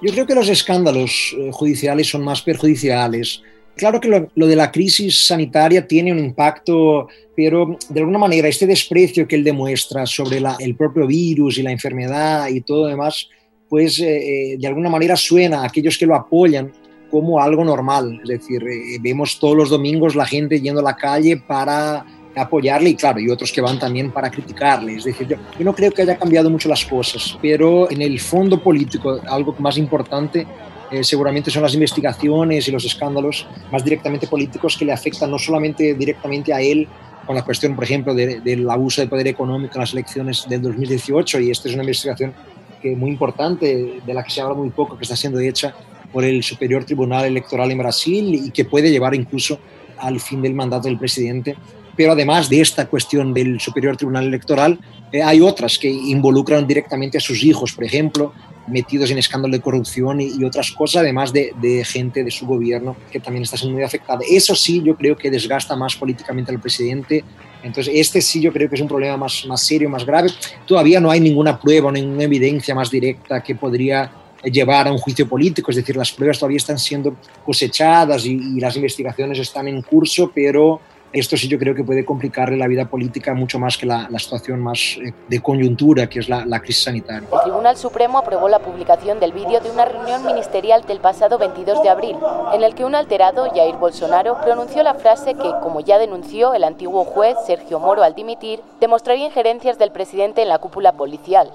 Yo 0.00 0.12
creo 0.12 0.26
que 0.26 0.34
los 0.34 0.48
escándalos 0.48 1.34
eh, 1.36 1.50
judiciales 1.52 2.08
son 2.08 2.22
más 2.22 2.42
perjudiciales 2.42 3.42
Claro 3.78 4.00
que 4.00 4.08
lo, 4.08 4.28
lo, 4.34 4.46
de 4.48 4.56
la 4.56 4.72
crisis 4.72 5.26
sanitaria 5.28 5.86
tiene 5.86 6.10
un 6.10 6.18
impacto, 6.18 7.06
pero 7.36 7.78
de 7.88 8.00
alguna 8.00 8.18
manera 8.18 8.48
este 8.48 8.66
desprecio 8.66 9.28
que 9.28 9.36
él 9.36 9.44
demuestra 9.44 10.04
sobre 10.04 10.40
la, 10.40 10.56
el 10.58 10.74
propio 10.74 11.06
virus 11.06 11.58
y 11.58 11.62
la 11.62 11.70
enfermedad 11.70 12.48
y 12.48 12.60
todo 12.60 12.88
demás, 12.88 13.28
pues 13.68 14.00
eh, 14.00 14.56
de 14.58 14.66
alguna 14.66 14.90
manera 14.90 15.14
suena 15.14 15.60
a 15.62 15.66
aquellos 15.66 15.96
que 15.96 16.06
lo 16.06 16.16
apoyan 16.16 16.72
como 17.08 17.40
algo 17.40 17.64
normal. 17.64 18.18
Es 18.24 18.28
decir, 18.28 18.64
eh, 18.64 18.98
vemos 19.00 19.38
todos 19.38 19.56
los 19.56 19.70
domingos 19.70 20.16
la 20.16 20.26
gente 20.26 20.60
yendo 20.60 20.80
a 20.80 20.84
la 20.84 20.96
calle 20.96 21.36
para 21.36 22.04
apoyarle 22.34 22.90
y 22.90 22.94
claro, 22.96 23.20
y 23.20 23.30
otros 23.30 23.52
que 23.52 23.60
van 23.60 23.78
también 23.78 24.10
para 24.10 24.28
criticarle. 24.28 24.96
Es 24.96 25.04
decir, 25.04 25.28
yo, 25.28 25.36
yo 25.56 25.64
no 25.64 25.72
creo 25.72 25.92
que 25.92 26.02
haya 26.02 26.18
cambiado 26.18 26.50
mucho 26.50 26.68
las 26.68 26.84
cosas, 26.84 27.38
pero 27.40 27.88
en 27.90 28.02
el 28.02 28.18
fondo 28.18 28.60
político, 28.60 29.20
algo 29.28 29.54
más 29.60 29.78
importante 29.78 30.46
eh, 30.90 31.04
seguramente 31.04 31.50
son 31.50 31.62
las 31.62 31.74
investigaciones 31.74 32.66
y 32.68 32.70
los 32.70 32.84
escándalos 32.84 33.46
más 33.70 33.84
directamente 33.84 34.26
políticos 34.26 34.76
que 34.76 34.84
le 34.84 34.92
afectan 34.92 35.30
no 35.30 35.38
solamente 35.38 35.94
directamente 35.94 36.52
a 36.52 36.60
él, 36.60 36.88
con 37.26 37.36
la 37.36 37.44
cuestión, 37.44 37.74
por 37.74 37.84
ejemplo, 37.84 38.14
de, 38.14 38.40
del 38.40 38.68
abuso 38.70 39.02
de 39.02 39.06
poder 39.06 39.26
económico 39.26 39.74
en 39.74 39.80
las 39.80 39.92
elecciones 39.92 40.46
del 40.48 40.62
2018, 40.62 41.40
y 41.40 41.50
esta 41.50 41.68
es 41.68 41.74
una 41.74 41.82
investigación 41.82 42.32
que 42.80 42.96
muy 42.96 43.10
importante, 43.10 44.00
de 44.04 44.14
la 44.14 44.24
que 44.24 44.30
se 44.30 44.40
habla 44.40 44.54
muy 44.54 44.70
poco, 44.70 44.96
que 44.96 45.02
está 45.02 45.14
siendo 45.14 45.38
hecha 45.38 45.74
por 46.12 46.24
el 46.24 46.42
Superior 46.42 46.84
Tribunal 46.84 47.26
Electoral 47.26 47.70
en 47.70 47.78
Brasil 47.78 48.34
y 48.34 48.50
que 48.50 48.64
puede 48.64 48.90
llevar 48.90 49.14
incluso 49.14 49.58
al 49.98 50.20
fin 50.20 50.40
del 50.40 50.54
mandato 50.54 50.88
del 50.88 50.98
presidente. 50.98 51.56
Pero 51.96 52.12
además 52.12 52.48
de 52.48 52.60
esta 52.60 52.86
cuestión 52.86 53.34
del 53.34 53.60
Superior 53.60 53.96
Tribunal 53.96 54.26
Electoral, 54.26 54.78
eh, 55.12 55.22
hay 55.22 55.40
otras 55.40 55.78
que 55.78 55.90
involucran 55.90 56.66
directamente 56.66 57.18
a 57.18 57.20
sus 57.20 57.42
hijos, 57.42 57.72
por 57.72 57.84
ejemplo, 57.84 58.32
metidos 58.68 59.10
en 59.10 59.18
escándalo 59.18 59.52
de 59.52 59.60
corrupción 59.60 60.20
y, 60.20 60.32
y 60.38 60.44
otras 60.44 60.72
cosas, 60.72 61.02
además 61.02 61.32
de, 61.32 61.52
de, 61.60 61.84
gente 61.84 62.24
de 62.24 62.30
su 62.30 62.46
gobierno 62.46 62.96
que 63.10 63.20
también 63.20 63.42
está 63.42 63.56
siendo 63.56 63.74
muy 63.74 63.84
afectada. 63.84 64.20
Eso 64.28 64.54
sí, 64.54 64.82
yo 64.84 64.96
creo 64.96 65.16
que 65.16 65.30
desgasta 65.30 65.76
más 65.76 65.96
políticamente 65.96 66.52
al 66.52 66.60
presidente. 66.60 67.24
Entonces, 67.62 67.92
este 67.96 68.20
sí 68.20 68.40
yo 68.40 68.52
creo 68.52 68.68
que 68.68 68.76
es 68.76 68.80
un 68.80 68.88
problema 68.88 69.16
más, 69.16 69.44
más 69.46 69.62
serio, 69.62 69.88
más 69.88 70.04
grave. 70.04 70.30
Todavía 70.66 71.00
no 71.00 71.10
hay 71.10 71.20
ninguna 71.20 71.58
prueba, 71.58 71.90
ninguna 71.90 72.24
evidencia 72.24 72.74
más 72.74 72.90
directa 72.90 73.42
que 73.42 73.54
podría 73.54 74.10
llevar 74.44 74.86
a 74.86 74.92
un 74.92 74.98
juicio 74.98 75.28
político, 75.28 75.70
es 75.70 75.76
decir, 75.78 75.96
las 75.96 76.12
pruebas 76.12 76.38
todavía 76.38 76.58
están 76.58 76.78
siendo 76.78 77.16
cosechadas 77.44 78.24
y, 78.24 78.34
y 78.34 78.60
las 78.60 78.76
investigaciones 78.76 79.38
están 79.40 79.66
en 79.66 79.82
curso, 79.82 80.30
pero 80.32 80.80
esto 81.12 81.36
sí 81.36 81.48
yo 81.48 81.58
creo 81.58 81.74
que 81.74 81.84
puede 81.84 82.04
complicarle 82.04 82.56
la 82.56 82.66
vida 82.66 82.86
política 82.86 83.34
mucho 83.34 83.58
más 83.58 83.76
que 83.76 83.86
la, 83.86 84.08
la 84.10 84.18
situación 84.18 84.60
más 84.60 84.98
eh, 85.02 85.12
de 85.28 85.40
coyuntura, 85.40 86.08
que 86.08 86.20
es 86.20 86.28
la, 86.28 86.44
la, 86.44 86.60
crisis 86.60 86.84
sanitaria. 86.84 87.28
El 87.32 87.40
Tribunal 87.40 87.76
Supremo 87.76 88.18
aprobó 88.18 88.48
la 88.48 88.58
publicación 88.58 89.20
del 89.20 89.32
vídeo 89.32 89.60
de 89.60 89.70
una 89.70 89.84
reunión 89.84 90.24
ministerial 90.26 90.84
del 90.86 91.00
pasado 91.00 91.38
22 91.38 91.82
de 91.82 91.88
abril, 91.88 92.16
en 92.52 92.62
el 92.62 92.74
que 92.74 92.84
un 92.84 92.94
alterado, 92.94 93.50
Jair 93.54 93.76
Bolsonaro, 93.76 94.40
pronunció 94.42 94.82
la 94.82 94.94
frase 94.94 95.34
que, 95.34 95.50
como 95.62 95.80
ya 95.80 95.98
denunció 95.98 96.54
el 96.54 96.64
antiguo 96.64 97.04
juez 97.04 97.36
Sergio 97.46 97.80
Moro 97.80 98.02
al 98.02 98.14
dimitir, 98.14 98.60
demostraría 98.80 99.26
injerencias 99.26 99.78
del 99.78 99.92
presidente 99.92 100.42
en 100.42 100.48
la 100.48 100.58
cúpula 100.58 100.92
policial. 100.92 101.50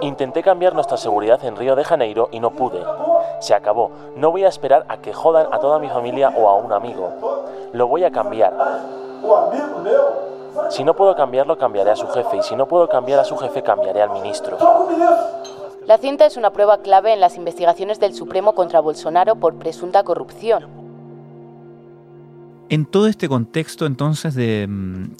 Intenté 0.00 0.42
cambiar 0.42 0.74
nuestra 0.74 0.96
seguridad 0.96 1.44
en 1.44 1.56
Río 1.56 1.76
de 1.76 1.84
Janeiro 1.84 2.28
y 2.32 2.40
no 2.40 2.50
pude. 2.50 2.84
Se 3.40 3.54
acabó. 3.54 3.90
No 4.16 4.30
voy 4.30 4.44
a 4.44 4.48
esperar 4.48 4.84
a 4.88 4.98
que 4.98 5.12
jodan 5.12 5.46
a 5.52 5.58
toda 5.58 5.78
mi 5.78 5.88
familia 5.88 6.32
o 6.36 6.48
a 6.48 6.56
un 6.56 6.72
amigo. 6.72 7.12
Lo 7.72 7.86
voy 7.86 8.04
a 8.04 8.10
cambiar. 8.10 8.52
Si 10.70 10.82
no 10.84 10.94
puedo 10.94 11.14
cambiarlo, 11.14 11.56
cambiaré 11.56 11.92
a 11.92 11.96
su 11.96 12.08
jefe. 12.08 12.38
Y 12.38 12.42
si 12.42 12.56
no 12.56 12.66
puedo 12.66 12.88
cambiar 12.88 13.20
a 13.20 13.24
su 13.24 13.36
jefe, 13.36 13.62
cambiaré 13.62 14.02
al 14.02 14.10
ministro. 14.10 14.56
La 15.86 15.98
cinta 15.98 16.26
es 16.26 16.36
una 16.36 16.50
prueba 16.50 16.78
clave 16.78 17.12
en 17.12 17.20
las 17.20 17.36
investigaciones 17.36 17.98
del 18.00 18.12
Supremo 18.12 18.54
contra 18.54 18.80
Bolsonaro 18.80 19.36
por 19.36 19.54
presunta 19.54 20.02
corrupción. 20.02 20.77
En 22.70 22.84
todo 22.84 23.06
este 23.06 23.28
contexto 23.28 23.86
entonces 23.86 24.34
de, 24.34 24.68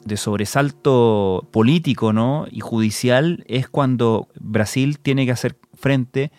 de, 0.04 0.16
sobresalto 0.18 1.48
político 1.50 2.12
¿no? 2.12 2.46
y 2.50 2.60
judicial 2.60 3.44
es 3.48 3.68
cuando 3.68 4.28
Brasil 4.38 4.98
tiene 4.98 5.24
que 5.24 5.32
hacer 5.32 5.56
frente 5.72 6.30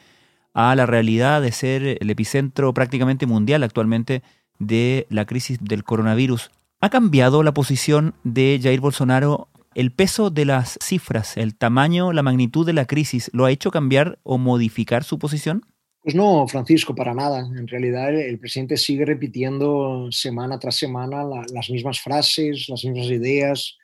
a 0.54 0.76
la 0.76 0.86
realidad 0.86 1.42
de 1.42 1.52
ser 1.52 1.98
el 2.00 2.10
epicentro 2.10 2.74
prácticamente 2.74 3.26
mundial 3.26 3.64
actualmente 3.64 4.22
de 4.60 5.08
la 5.10 5.26
crisis 5.26 5.58
del 5.62 5.84
coronavirus. 5.84 6.52
¿Ha 6.80 6.90
cambiado 6.90 7.42
la 7.42 7.54
posición 7.54 8.14
de 8.24 8.60
Jair 8.62 8.80
Bolsonaro 8.80 9.50
¿El 9.76 9.92
peso 9.92 10.32
de 10.32 10.46
las 10.46 10.80
cifras, 10.82 11.38
el 11.38 11.56
tamaño, 11.56 12.12
la 12.12 12.24
magnitud 12.24 12.66
de 12.66 12.74
la 12.74 12.86
crisis, 12.86 13.30
lo 13.34 13.46
ha 13.46 13.52
hecho 13.52 13.70
cambiar 13.70 14.20
o 14.24 14.40
modificar 14.40 15.04
su 15.04 15.20
posición? 15.20 15.64
Pues 16.10 16.16
no, 16.16 16.48
Francisco, 16.48 16.96
para 16.96 17.14
nada. 17.14 17.42
En 17.42 17.68
realidad 17.68 18.12
el 18.12 18.40
presidente 18.40 18.78
sigue 18.78 19.06
repitiendo 19.06 20.08
semana 20.10 20.58
tras 20.58 20.76
semana 20.76 21.24
las 21.24 21.70
mismas 21.70 22.02
frases, 22.02 22.66
las 22.68 22.84
mismas 22.84 23.06
ideas. 23.12 23.78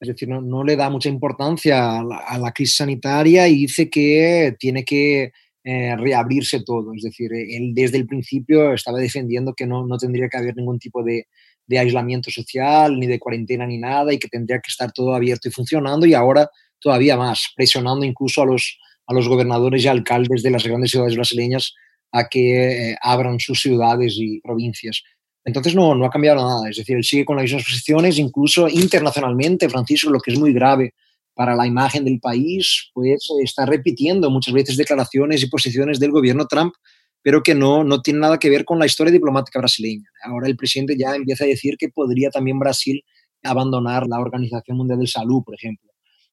Es 0.00 0.08
decir, 0.08 0.28
no, 0.28 0.64
le 0.64 0.74
da 0.74 0.90
mucha 0.90 1.08
importancia 1.08 2.00
a 2.00 2.36
la, 2.36 2.50
crisis 2.52 2.78
sanitaria 2.78 3.46
y 3.46 3.58
dice 3.58 3.88
que 3.88 4.56
tiene 4.58 4.84
que 4.84 5.30
eh, 5.62 5.94
reabrirse 5.96 6.64
todo. 6.64 6.92
Es 6.94 7.04
decir, 7.04 7.32
él 7.32 7.70
desde 7.74 7.98
el 7.98 8.08
principio 8.08 8.74
estaba 8.74 8.98
defendiendo 8.98 9.54
que 9.54 9.64
no, 9.64 9.86
tendría 9.98 10.28
que 10.28 10.36
haber 10.36 10.56
ningún 10.56 10.80
tipo 10.80 11.04
de 11.04 11.78
aislamiento 11.78 12.32
social, 12.32 12.98
ni 12.98 13.06
de 13.06 13.20
cuarentena, 13.20 13.68
ni 13.68 13.78
nada, 13.78 14.12
y 14.12 14.18
que 14.18 14.26
tendría 14.26 14.58
que 14.58 14.70
estar 14.70 14.90
todo 14.90 15.14
abierto 15.14 15.46
y 15.46 15.52
funcionando, 15.52 16.06
y 16.06 16.14
ahora 16.14 16.50
todavía 16.80 17.16
más, 17.16 17.52
presionando 17.54 18.04
incluso 18.04 18.42
a 18.42 18.46
los, 18.46 18.80
a 19.08 19.14
los 19.14 19.26
gobernadores 19.26 19.84
y 19.84 19.88
alcaldes 19.88 20.42
de 20.42 20.50
las 20.50 20.64
grandes 20.64 20.90
ciudades 20.90 21.16
brasileñas 21.16 21.74
a 22.12 22.28
que 22.28 22.90
eh, 22.90 22.96
abran 23.02 23.40
sus 23.40 23.60
ciudades 23.60 24.16
y 24.18 24.40
provincias. 24.40 25.02
Entonces 25.44 25.74
no, 25.74 25.94
no 25.94 26.04
ha 26.04 26.10
cambiado 26.10 26.36
nada, 26.46 26.68
es 26.68 26.76
decir, 26.76 26.96
él 26.96 27.04
sigue 27.04 27.24
con 27.24 27.36
las 27.36 27.44
mismas 27.44 27.64
posiciones, 27.64 28.18
incluso 28.18 28.68
internacionalmente, 28.68 29.68
Francisco, 29.68 30.10
lo 30.10 30.20
que 30.20 30.32
es 30.32 30.38
muy 30.38 30.52
grave 30.52 30.92
para 31.34 31.56
la 31.56 31.66
imagen 31.66 32.04
del 32.04 32.20
país, 32.20 32.90
pues 32.92 33.28
está 33.42 33.64
repitiendo 33.64 34.30
muchas 34.30 34.52
veces 34.52 34.76
declaraciones 34.76 35.42
y 35.42 35.48
posiciones 35.48 35.98
del 35.98 36.10
gobierno 36.10 36.46
Trump, 36.46 36.74
pero 37.22 37.42
que 37.42 37.54
no, 37.54 37.84
no 37.84 38.02
tiene 38.02 38.20
nada 38.20 38.38
que 38.38 38.50
ver 38.50 38.64
con 38.64 38.78
la 38.78 38.86
historia 38.86 39.12
diplomática 39.12 39.58
brasileña. 39.58 40.08
Ahora 40.24 40.48
el 40.48 40.56
presidente 40.56 40.96
ya 40.98 41.14
empieza 41.14 41.44
a 41.44 41.46
decir 41.46 41.76
que 41.78 41.88
podría 41.88 42.30
también 42.30 42.58
Brasil 42.58 43.02
abandonar 43.42 44.06
la 44.06 44.20
Organización 44.20 44.76
Mundial 44.76 44.98
de 44.98 45.06
Salud, 45.06 45.42
por 45.44 45.54
ejemplo 45.54 45.87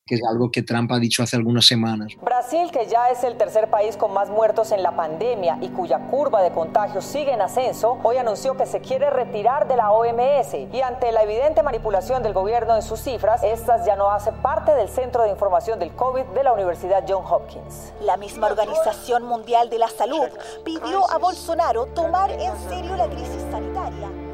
que 0.08 0.14
es 0.14 0.22
algo 0.24 0.52
que 0.52 0.62
Trump 0.62 0.92
ha 0.92 1.00
dicho 1.00 1.24
hace 1.24 1.36
algunas 1.36 1.66
semanas. 1.66 2.14
Brasil, 2.22 2.70
que 2.72 2.86
ya 2.86 3.10
es 3.10 3.24
el 3.24 3.38
tercer 3.38 3.72
país 3.72 3.98
con 3.98 4.14
más 4.14 4.30
muertos 4.30 4.72
en 4.72 4.84
la 4.84 4.96
pandemia 4.96 5.58
y 5.62 5.70
cuya 5.70 5.98
curva 5.98 6.44
de 6.44 6.52
contagios 6.52 7.04
sigue 7.04 7.34
en 7.34 7.42
ascenso, 7.42 7.98
hoy 8.04 8.18
anunció 8.18 8.56
que 8.56 8.68
se 8.68 8.82
quiere 8.82 9.10
retirar 9.10 9.68
de 9.68 9.76
la 9.76 9.92
OMS 9.92 10.54
y 10.72 10.82
ante 10.82 11.12
la 11.12 11.24
evidente 11.24 11.64
manipulación 11.64 12.22
del 12.22 12.34
gobierno 12.34 12.76
en 12.76 12.84
sus 12.84 13.00
cifras, 13.00 13.44
estas 13.44 13.84
ya 13.88 13.96
no 13.96 14.12
hacen 14.12 14.36
parte 14.44 14.76
del 14.76 14.90
Centro 14.90 15.24
de 15.24 15.32
Información 15.32 15.80
del 15.80 15.92
COVID 15.96 16.26
de 16.36 16.44
la 16.44 16.54
Universidad 16.54 17.04
John 17.08 17.26
Hopkins. 17.28 17.92
La 18.02 18.16
misma 18.16 18.46
Organización 18.46 19.24
Mundial 19.24 19.72
de 19.72 19.80
la 19.80 19.90
Salud 19.90 20.30
pidió 20.64 21.10
a 21.10 21.18
Bolsonaro 21.18 21.88
tomar 21.88 22.30
en 22.30 22.56
serio 22.70 22.96
la 22.96 23.08
crisis 23.08 23.44
sanitaria 23.50 24.25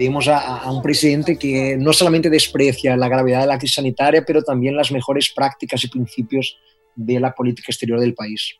Vemos 0.00 0.28
a, 0.28 0.72
un 0.72 0.80
presidente 0.80 1.36
que 1.36 1.76
no 1.76 1.92
solamente 1.92 2.30
desprecia 2.30 2.96
la 2.96 3.06
gravedad 3.06 3.42
de 3.42 3.46
la 3.48 3.58
crisis 3.58 3.74
sanitaria, 3.74 4.24
pero 4.26 4.42
también 4.42 4.74
las 4.74 4.90
mejores 4.90 5.30
prácticas 5.30 5.84
y 5.84 5.88
principios 5.88 6.56
de 6.96 7.20
la 7.20 7.34
política 7.34 7.66
exterior 7.68 8.00
del 8.00 8.14
país. 8.14 8.54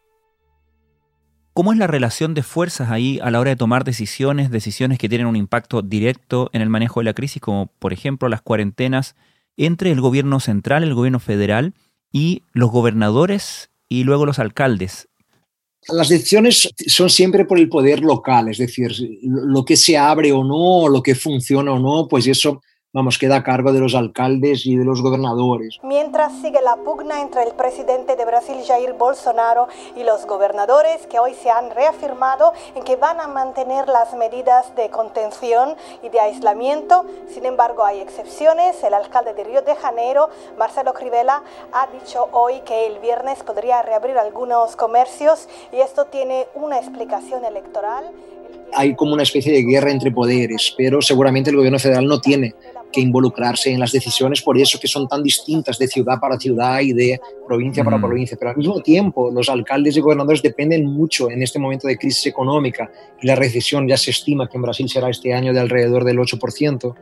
¿Cómo 1.54 1.72
es 1.72 1.78
la 1.78 1.86
relación 1.86 2.34
de 2.34 2.42
fuerzas 2.42 2.90
ahí 2.90 3.20
a 3.22 3.30
la 3.30 3.40
hora 3.40 3.48
de 3.48 3.56
tomar 3.56 3.84
decisiones, 3.84 4.50
decisiones 4.50 4.98
que 4.98 5.08
tienen 5.08 5.26
un 5.26 5.34
impacto 5.34 5.80
directo 5.80 6.50
en 6.52 6.60
el 6.60 6.68
manejo 6.68 7.00
de 7.00 7.04
la 7.04 7.14
crisis, 7.14 7.40
como 7.40 7.68
por 7.78 7.94
ejemplo 7.94 8.28
las 8.28 8.42
cuarentenas, 8.42 9.16
entre 9.56 9.92
el 9.92 10.02
gobierno 10.02 10.40
central, 10.40 10.82
el 10.82 10.92
gobierno 10.92 11.20
federal 11.20 11.72
y 12.12 12.42
los 12.52 12.70
gobernadores 12.70 13.70
y 13.88 14.04
luego 14.04 14.26
los 14.26 14.38
alcaldes? 14.38 15.08
Las 15.88 16.08
decisiones 16.08 16.68
son 16.86 17.08
siempre 17.08 17.44
por 17.44 17.58
el 17.58 17.68
poder 17.68 18.00
local, 18.00 18.48
es 18.48 18.58
decir, 18.58 18.94
lo 19.22 19.64
que 19.64 19.76
se 19.76 19.96
abre 19.96 20.30
o 20.30 20.44
no, 20.44 20.88
lo 20.88 21.02
que 21.02 21.14
funciona 21.14 21.72
o 21.72 21.78
no, 21.78 22.06
pues 22.06 22.26
eso 22.26 22.62
vamos, 22.92 23.18
queda 23.18 23.36
a 23.36 23.42
cargo 23.44 23.72
de 23.72 23.78
los 23.78 23.94
alcaldes 23.94 24.66
y 24.66 24.76
de 24.76 24.84
los 24.84 25.00
gobernadores. 25.00 25.78
Mientras 25.82 26.32
sigue 26.40 26.60
la 26.60 26.76
pugna 26.76 27.20
entre 27.20 27.44
el 27.44 27.52
presidente 27.52 28.16
de 28.16 28.24
Brasil, 28.24 28.56
Jair 28.66 28.94
Bolsonaro, 28.94 29.68
y 29.96 30.02
los 30.02 30.26
gobernadores 30.26 31.06
que 31.06 31.18
hoy 31.18 31.34
se 31.34 31.50
han 31.50 31.70
reafirmado 31.70 32.52
en 32.74 32.82
que 32.82 32.96
van 32.96 33.20
a 33.20 33.28
mantener 33.28 33.86
las 33.88 34.14
medidas 34.14 34.74
de 34.74 34.90
contención 34.90 35.76
y 36.02 36.08
de 36.08 36.20
aislamiento. 36.20 37.04
Sin 37.32 37.46
embargo, 37.46 37.84
hay 37.84 38.00
excepciones. 38.00 38.82
El 38.82 38.94
alcalde 38.94 39.34
de 39.34 39.44
Río 39.44 39.62
de 39.62 39.76
Janeiro, 39.76 40.28
Marcelo 40.58 40.92
Crivella, 40.92 41.42
ha 41.72 41.86
dicho 41.92 42.28
hoy 42.32 42.60
que 42.64 42.86
el 42.86 42.98
viernes 42.98 43.42
podría 43.44 43.82
reabrir 43.82 44.18
algunos 44.18 44.74
comercios 44.74 45.48
y 45.72 45.76
esto 45.76 46.06
tiene 46.06 46.48
una 46.54 46.78
explicación 46.78 47.44
electoral. 47.44 48.10
Hay 48.72 48.94
como 48.94 49.14
una 49.14 49.24
especie 49.24 49.52
de 49.52 49.62
guerra 49.62 49.90
entre 49.90 50.12
poderes, 50.12 50.74
pero 50.76 51.02
seguramente 51.02 51.50
el 51.50 51.56
gobierno 51.56 51.78
federal 51.78 52.06
no 52.06 52.20
tiene 52.20 52.54
que 52.92 53.00
involucrarse 53.00 53.70
en 53.70 53.80
las 53.80 53.92
decisiones, 53.92 54.42
por 54.42 54.58
eso 54.58 54.78
que 54.80 54.88
son 54.88 55.08
tan 55.08 55.22
distintas 55.22 55.78
de 55.78 55.86
ciudad 55.86 56.18
para 56.20 56.38
ciudad 56.38 56.80
y 56.80 56.92
de 56.92 57.20
provincia 57.46 57.84
para 57.84 57.98
mm. 57.98 58.02
provincia. 58.02 58.36
Pero 58.38 58.50
al 58.50 58.56
mismo 58.56 58.80
tiempo, 58.80 59.30
los 59.30 59.48
alcaldes 59.48 59.96
y 59.96 60.00
gobernadores 60.00 60.42
dependen 60.42 60.86
mucho 60.86 61.30
en 61.30 61.42
este 61.42 61.58
momento 61.58 61.86
de 61.86 61.96
crisis 61.96 62.26
económica 62.26 62.90
y 63.20 63.26
la 63.26 63.36
recesión 63.36 63.86
ya 63.86 63.96
se 63.96 64.10
estima 64.10 64.48
que 64.48 64.56
en 64.56 64.62
Brasil 64.62 64.88
será 64.88 65.10
este 65.10 65.32
año 65.32 65.52
de 65.52 65.60
alrededor 65.60 66.04
del 66.04 66.18
8%, 66.18 66.94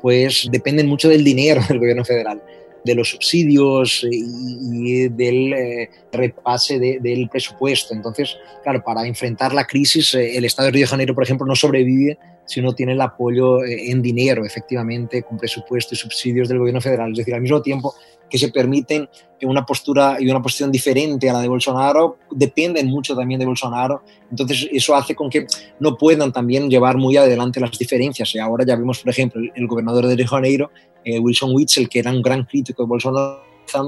pues 0.00 0.48
dependen 0.50 0.86
mucho 0.86 1.08
del 1.08 1.24
dinero 1.24 1.62
del 1.68 1.78
gobierno 1.78 2.04
federal 2.04 2.42
de 2.84 2.94
los 2.94 3.10
subsidios 3.10 4.06
y, 4.10 5.08
del 5.08 5.52
eh, 5.52 5.90
repase 6.12 6.78
del 6.78 7.28
presupuesto. 7.28 7.94
Entonces, 7.94 8.36
claro, 8.62 8.82
para 8.82 9.06
enfrentar 9.06 9.52
la 9.52 9.66
crisis, 9.66 10.14
eh, 10.14 10.36
el 10.36 10.44
Estado 10.44 10.66
de 10.66 10.72
Río 10.72 10.84
de 10.84 10.90
Janeiro, 10.90 11.14
por 11.14 11.24
ejemplo, 11.24 11.46
no 11.46 11.54
sobrevive 11.54 12.18
si 12.50 12.60
no 12.60 12.74
tiene 12.74 12.92
el 12.92 13.00
apoyo 13.00 13.62
eh, 13.64 13.90
en 13.92 14.02
dinero, 14.02 14.44
efectivamente, 14.44 15.22
con 15.22 15.38
presupuesto 15.38 15.94
y 15.94 15.96
subsidios 15.96 16.48
del 16.48 16.58
gobierno 16.58 16.80
federal. 16.80 17.12
Es 17.12 17.18
decir, 17.18 17.32
al 17.32 17.42
mismo 17.42 17.62
tiempo 17.62 17.94
que 18.28 18.38
se 18.38 18.50
permiten 18.50 19.08
una 19.42 19.64
postura 19.64 20.16
y 20.18 20.28
una 20.28 20.42
posición 20.42 20.72
diferente 20.72 21.30
a 21.30 21.32
la 21.32 21.42
de 21.42 21.48
Bolsonaro, 21.48 22.18
dependen 22.32 22.88
mucho 22.88 23.14
también 23.14 23.38
de 23.38 23.46
Bolsonaro. 23.46 24.02
Entonces, 24.30 24.68
eso 24.72 24.96
hace 24.96 25.14
con 25.14 25.30
que 25.30 25.46
no 25.78 25.96
puedan 25.96 26.32
también 26.32 26.68
llevar 26.68 26.96
muy 26.96 27.16
adelante 27.16 27.60
las 27.60 27.78
diferencias. 27.78 28.34
Y 28.34 28.40
ahora 28.40 28.64
ya 28.66 28.74
vemos, 28.74 28.98
por 28.98 29.10
ejemplo, 29.10 29.40
el, 29.54 29.66
gobernador 29.68 30.06
de 30.06 30.16
Río 30.16 30.24
de 30.24 30.28
Janeiro, 30.28 30.70
eh, 31.04 31.20
Wilson 31.20 31.54
Witzel, 31.54 31.88
que 31.88 32.00
era 32.00 32.10
un 32.10 32.20
gran 32.20 32.44
crítico 32.44 32.82
de 32.82 32.88
Bolsonaro, 32.88 33.42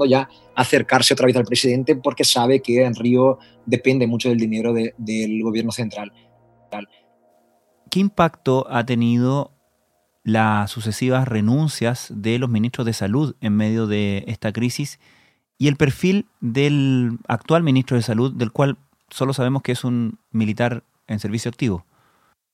ya 0.07 0.29
acercarse 0.55 1.13
otra 1.13 1.25
vez 1.25 1.35
al 1.35 1.43
presidente 1.43 1.97
porque 1.97 2.23
sabe 2.23 2.61
que 2.61 2.81
en 2.83 2.95
Río 2.95 3.39
depende 3.65 4.07
mucho 4.07 4.29
del 4.29 4.37
dinero 4.37 4.73
del 4.73 5.43
gobierno 5.43 5.73
central. 5.73 6.13
¿Qué 7.93 7.99
impacto 7.99 8.65
ha 8.71 8.87
tenido 8.87 9.51
las 10.23 10.71
sucesivas 10.71 11.27
renuncias 11.27 12.11
de 12.11 12.39
los 12.39 12.49
ministros 12.49 12.87
de 12.87 12.93
salud 12.93 13.35
en 13.39 13.55
medio 13.55 13.85
de 13.85 14.23
esta 14.25 14.51
crisis 14.51 14.99
y 15.59 15.67
el 15.67 15.75
perfil 15.75 16.25
del 16.41 17.19
actual 17.27 17.61
ministro 17.61 17.95
de 17.95 18.01
salud, 18.01 18.33
del 18.33 18.51
cual 18.51 18.77
solo 19.11 19.31
sabemos 19.31 19.61
que 19.61 19.73
es 19.73 19.83
un 19.83 20.17
militar 20.31 20.83
en 21.05 21.19
servicio 21.19 21.49
activo? 21.49 21.85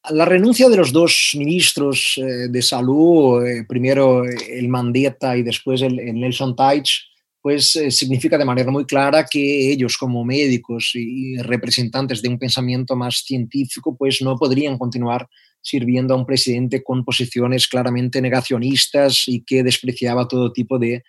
La 0.10 0.26
renuncia 0.26 0.68
de 0.68 0.76
los 0.76 0.92
dos 0.92 1.32
ministros 1.38 2.16
eh, 2.18 2.50
de 2.50 2.62
salud, 2.62 3.42
eh, 3.48 3.64
primero 3.64 4.26
el 4.26 4.68
Mandetta 4.68 5.38
y 5.38 5.44
después 5.44 5.82
el, 5.82 5.96
Nelson 6.20 6.54
Teich, 6.54 7.09
pues 7.42 7.76
eh, 7.76 7.92
significa 7.92 8.38
de 8.38 8.46
manera 8.46 8.72
muy 8.72 8.86
clara 8.86 9.26
que 9.26 9.72
ellos 9.72 9.98
como 9.98 10.26
médicos 10.26 10.92
y 10.96 11.38
representantes 11.38 12.22
de 12.22 12.30
un 12.30 12.38
pensamiento 12.38 12.96
más 12.96 13.24
científico, 13.26 13.96
pues 13.98 14.22
no 14.22 14.36
podrían 14.36 14.78
continuar 14.78 15.28
sirviendo 15.62 16.14
a 16.14 16.18
un 16.18 16.26
presidente 16.26 16.84
con 16.84 17.04
posiciones 17.04 17.68
claramente 17.68 18.22
negacionistas 18.22 19.24
y 19.28 19.44
que 19.44 19.64
despreciaba 19.64 20.28
todo 20.28 20.52
tipo 20.52 20.80
de, 20.80 21.04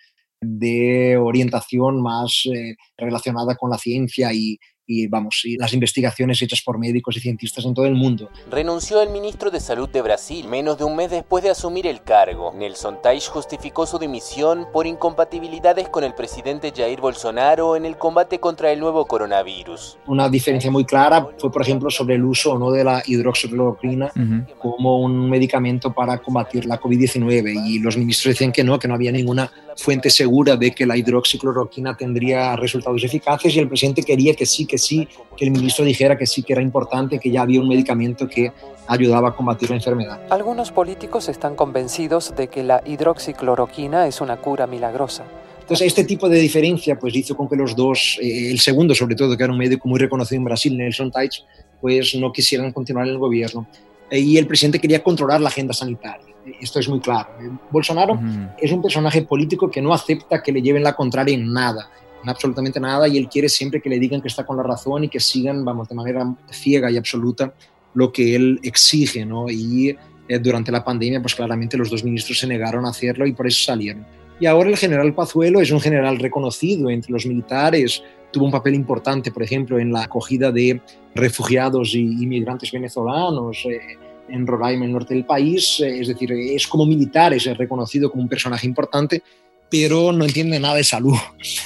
orientación 1.17 2.01
más 2.01 2.43
eh, 2.45 2.75
relacionada 2.97 3.55
con 3.55 3.69
la 3.69 3.77
ciencia 3.77 4.33
y, 4.33 4.57
y 4.91 5.07
vamos, 5.07 5.41
y 5.45 5.55
las 5.57 5.73
investigaciones 5.73 6.41
hechas 6.41 6.61
por 6.61 6.77
médicos 6.77 7.15
y 7.15 7.21
cientistas 7.21 7.65
en 7.65 7.73
todo 7.73 7.85
el 7.85 7.95
mundo. 7.95 8.29
Renunció 8.49 9.01
el 9.01 9.09
ministro 9.09 9.49
de 9.49 9.59
Salud 9.59 9.89
de 9.89 10.01
Brasil 10.01 10.47
menos 10.47 10.77
de 10.77 10.83
un 10.83 10.95
mes 10.95 11.09
después 11.09 11.43
de 11.43 11.49
asumir 11.49 11.87
el 11.87 12.01
cargo. 12.01 12.53
Nelson 12.53 12.97
Teich 13.01 13.29
justificó 13.29 13.85
su 13.85 13.97
dimisión 13.97 14.67
por 14.73 14.85
incompatibilidades 14.85 15.87
con 15.89 16.03
el 16.03 16.13
presidente 16.13 16.73
Jair 16.75 16.99
Bolsonaro 16.99 17.75
en 17.75 17.85
el 17.85 17.97
combate 17.97 18.39
contra 18.39 18.71
el 18.71 18.79
nuevo 18.79 19.05
coronavirus. 19.05 19.97
Una 20.07 20.27
diferencia 20.27 20.69
muy 20.69 20.85
clara 20.85 21.27
fue, 21.37 21.51
por 21.51 21.61
ejemplo, 21.61 21.89
sobre 21.89 22.15
el 22.15 22.25
uso 22.25 22.53
o 22.53 22.59
no 22.59 22.71
de 22.71 22.83
la 22.83 23.01
hidroxicloroquina 23.05 24.11
como 24.57 24.99
un 24.99 25.29
medicamento 25.29 25.93
para 25.93 26.17
combatir 26.17 26.65
la 26.65 26.79
COVID-19 26.79 27.65
y 27.65 27.79
los 27.79 27.95
ministros 27.97 28.33
decían 28.33 28.51
que 28.51 28.63
no, 28.63 28.77
que 28.77 28.87
no 28.87 28.95
había 28.95 29.11
ninguna 29.11 29.51
fuente 29.77 30.09
segura 30.09 30.55
de 30.55 30.71
que 30.71 30.85
la 30.85 30.97
hidroxicloroquina 30.97 31.95
tendría 31.95 32.55
resultados 32.55 33.03
eficaces 33.03 33.55
y 33.55 33.59
el 33.59 33.67
presidente 33.67 34.03
quería 34.03 34.33
que 34.33 34.45
sí, 34.45 34.65
que 34.65 34.77
sí, 34.77 35.07
que 35.37 35.45
el 35.45 35.51
ministro 35.51 35.85
dijera 35.85 36.17
que 36.17 36.25
sí, 36.25 36.43
que 36.43 36.53
era 36.53 36.61
importante, 36.61 37.19
que 37.19 37.31
ya 37.31 37.41
había 37.41 37.59
un 37.59 37.67
medicamento 37.67 38.27
que 38.27 38.51
ayudaba 38.87 39.29
a 39.29 39.35
combatir 39.35 39.69
la 39.69 39.77
enfermedad. 39.77 40.21
Algunos 40.29 40.71
políticos 40.71 41.29
están 41.29 41.55
convencidos 41.55 42.35
de 42.35 42.47
que 42.47 42.63
la 42.63 42.81
hidroxicloroquina 42.85 44.07
es 44.07 44.21
una 44.21 44.37
cura 44.37 44.67
milagrosa. 44.67 45.23
Entonces, 45.61 45.87
este 45.87 46.03
tipo 46.03 46.27
de 46.27 46.39
diferencia 46.39 46.99
pues 46.99 47.15
hizo 47.15 47.35
con 47.37 47.47
que 47.47 47.55
los 47.55 47.75
dos, 47.75 48.19
eh, 48.21 48.51
el 48.51 48.59
segundo 48.59 48.93
sobre 48.93 49.15
todo, 49.15 49.37
que 49.37 49.43
era 49.43 49.53
un 49.53 49.59
médico 49.59 49.87
muy 49.87 49.99
reconocido 49.99 50.37
en 50.37 50.45
Brasil, 50.45 50.77
Nelson 50.77 51.11
Teich, 51.11 51.45
pues 51.79 52.13
no 52.15 52.31
quisieran 52.31 52.71
continuar 52.73 53.07
en 53.07 53.13
el 53.13 53.19
gobierno. 53.19 53.67
y 54.13 54.37
el 54.37 54.45
presidente 54.45 54.77
quería 54.77 55.01
controlar 55.01 55.39
la 55.39 55.47
agenda 55.47 55.73
sanitaria 55.73 56.30
Esto 56.59 56.79
es 56.79 56.89
muy 56.89 56.99
claro. 56.99 57.29
Bolsonaro 57.69 58.19
es 58.59 58.71
un 58.71 58.81
personaje 58.81 59.21
político 59.23 59.69
que 59.69 59.81
no 59.81 59.93
acepta 59.93 60.41
que 60.41 60.51
le 60.51 60.61
lleven 60.61 60.83
la 60.83 60.93
contraria 60.93 61.35
en 61.35 61.51
nada, 61.51 61.89
en 62.23 62.29
absolutamente 62.29 62.79
nada, 62.79 63.07
y 63.07 63.17
él 63.17 63.29
quiere 63.29 63.49
siempre 63.49 63.81
que 63.81 63.89
le 63.89 63.99
digan 63.99 64.21
que 64.21 64.27
está 64.27 64.45
con 64.45 64.57
la 64.57 64.63
razón 64.63 65.03
y 65.03 65.09
que 65.09 65.19
sigan, 65.19 65.63
vamos, 65.63 65.87
de 65.87 65.95
manera 65.95 66.35
ciega 66.49 66.89
y 66.89 66.97
absoluta 66.97 67.53
lo 67.93 68.11
que 68.11 68.35
él 68.35 68.59
exige, 68.63 69.25
¿no? 69.25 69.49
Y 69.49 69.95
eh, 70.27 70.39
durante 70.39 70.71
la 70.71 70.83
pandemia, 70.83 71.21
pues 71.21 71.35
claramente 71.35 71.77
los 71.77 71.89
dos 71.89 72.03
ministros 72.03 72.39
se 72.39 72.47
negaron 72.47 72.85
a 72.85 72.89
hacerlo 72.89 73.25
y 73.27 73.33
por 73.33 73.47
eso 73.47 73.65
salieron. 73.65 74.05
Y 74.39 74.47
ahora 74.47 74.69
el 74.69 74.77
general 74.77 75.13
Pazuelo 75.13 75.61
es 75.61 75.71
un 75.71 75.79
general 75.79 76.17
reconocido 76.17 76.89
entre 76.89 77.11
los 77.11 77.25
militares, 77.25 78.01
tuvo 78.31 78.45
un 78.45 78.51
papel 78.51 78.73
importante, 78.73 79.31
por 79.31 79.43
ejemplo, 79.43 79.77
en 79.77 79.91
la 79.91 80.03
acogida 80.03 80.51
de 80.51 80.81
refugiados 81.13 81.93
y 81.93 82.01
inmigrantes 82.23 82.71
venezolanos 82.71 83.65
eh, 83.69 83.79
en 84.29 84.47
Roraima, 84.47 84.85
el 84.85 84.91
norte 84.91 85.13
del 85.13 85.25
país. 85.25 85.79
Eh, 85.79 85.99
es 86.01 86.07
decir, 86.07 86.31
es 86.31 86.67
como 86.67 86.85
militar, 86.85 87.33
es 87.33 87.45
reconocido 87.57 88.09
como 88.09 88.23
un 88.23 88.29
personaje 88.29 88.67
importante, 88.67 89.23
pero 89.69 90.11
no 90.11 90.25
entiende 90.25 90.59
nada 90.59 90.75
de 90.75 90.83
salud. 90.83 91.15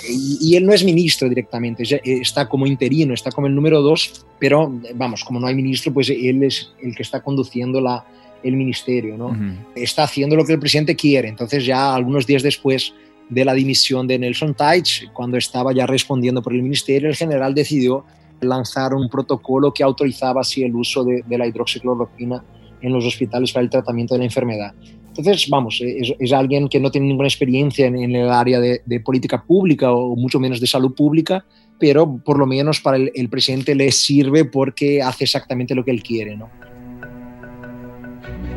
Y, 0.08 0.56
él 0.56 0.66
no 0.66 0.74
es 0.74 0.84
ministro 0.84 1.28
directamente, 1.28 1.84
está 2.04 2.48
como 2.48 2.68
interino, 2.68 3.14
está 3.14 3.32
como 3.32 3.48
el 3.48 3.56
número 3.56 3.82
dos, 3.82 4.26
pero 4.40 4.72
vamos, 4.94 5.24
como 5.24 5.40
no 5.40 5.48
hay 5.48 5.56
ministro, 5.56 5.92
pues 5.92 6.10
él 6.10 6.44
es 6.44 6.72
el 6.84 6.96
que 6.96 7.02
está 7.02 7.24
conduciendo 7.24 7.82
la, 7.82 8.06
el 8.44 8.56
ministerio, 8.56 9.18
¿no? 9.18 9.36
Está 9.76 10.04
haciendo 10.04 10.36
lo 10.36 10.46
que 10.46 10.54
el 10.54 10.60
presidente 10.60 10.96
quiere. 10.96 11.28
Entonces 11.28 11.66
ya 11.66 11.96
algunos 11.96 12.28
días 12.28 12.44
después 12.44 12.94
de 13.30 13.44
la 13.44 13.56
dimisión 13.56 14.06
de 14.06 14.20
Nelson 14.20 14.54
Teich, 14.54 15.12
cuando 15.12 15.38
estaba 15.38 15.74
ya 15.74 15.88
respondiendo 15.88 16.44
por 16.44 16.54
el 16.54 16.62
ministerio, 16.62 17.10
el 17.10 17.16
general 17.16 17.56
decidió 17.56 18.06
lanzar 18.42 18.94
un 18.94 19.10
protocolo 19.10 19.74
que 19.74 19.84
autorizaba 19.84 20.42
así 20.42 20.64
el 20.64 20.76
uso 20.76 21.04
de, 21.04 21.24
la 21.30 21.48
hidroxicloroquina 21.48 22.44
en 22.82 22.94
los 22.94 23.06
hospitales 23.06 23.52
para 23.52 23.64
el 23.64 23.70
tratamiento 23.70 24.14
de 24.14 24.20
la 24.20 24.26
enfermedad. 24.26 24.74
Entonces, 25.08 25.48
vamos, 25.50 25.82
es, 25.82 26.34
alguien 26.34 26.68
que 26.68 26.80
no 26.80 26.92
tiene 26.92 27.08
ninguna 27.08 27.28
experiencia 27.28 27.88
en, 27.88 28.16
el 28.16 28.30
área 28.30 28.60
de, 28.60 29.00
política 29.00 29.44
pública 29.44 29.92
o 29.92 30.16
mucho 30.16 30.40
menos 30.40 30.60
de 30.60 30.68
salud 30.68 30.94
pública, 30.94 31.46
pero 31.80 32.18
por 32.18 32.38
lo 32.38 32.46
menos 32.46 32.82
para 32.82 32.98
el, 32.98 33.12
el 33.16 33.30
presidente 33.30 33.76
le 33.76 33.92
sirve 33.92 34.46
porque 34.46 35.02
hace 35.02 35.24
exactamente 35.24 35.74
lo 35.74 35.86
que 35.86 35.92
él 35.92 36.04
quiere, 36.04 36.36
¿no? 36.36 36.50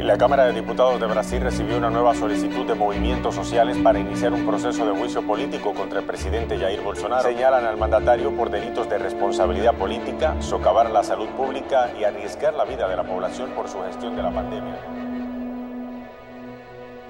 La 0.09 0.16
Cámara 0.16 0.47
de 0.47 0.55
Diputados 0.55 0.99
de 0.99 1.07
Brasil 1.07 1.38
recibió 1.42 1.77
una 1.77 1.90
nueva 1.90 2.14
solicitud 2.14 2.66
de 2.66 2.75
movimientos 2.75 3.35
sociales 3.35 3.77
para 3.77 3.99
iniciar 3.99 4.33
un 4.33 4.47
proceso 4.47 4.87
de 4.87 4.99
juicio 4.99 5.21
político 5.21 5.75
contra 5.75 6.01
el 6.01 6.07
presidente 6.07 6.59
Jair 6.59 6.81
Bolsonaro. 6.81 7.29
Señalan 7.29 7.66
al 7.66 7.77
mandatario 7.77 8.35
por 8.35 8.49
delitos 8.49 8.88
de 8.88 8.97
responsabilidad 8.97 9.75
política, 9.75 10.40
socavar 10.40 10.90
la 10.90 11.05
salud 11.05 11.29
pública 11.37 11.92
y 12.01 12.05
arriesgar 12.05 12.55
la 12.55 12.64
vida 12.64 12.88
de 12.88 12.97
la 12.97 13.05
población 13.05 13.51
por 13.51 13.68
su 13.68 13.83
gestión 13.83 14.16
de 14.16 14.23
la 14.23 14.33
pandemia. 14.33 14.77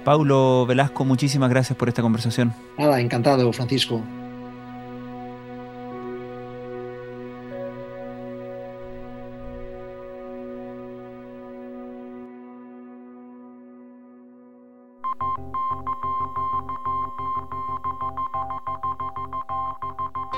Paulo 0.05 0.67
Velasco, 0.67 1.05
muchísimas 1.05 1.51
gracias 1.51 1.79
por 1.79 1.89
esta 1.89 2.03
conversación. 2.03 2.53
Nada, 2.79 2.99
encantado, 2.99 3.53
Francisco. 3.53 4.03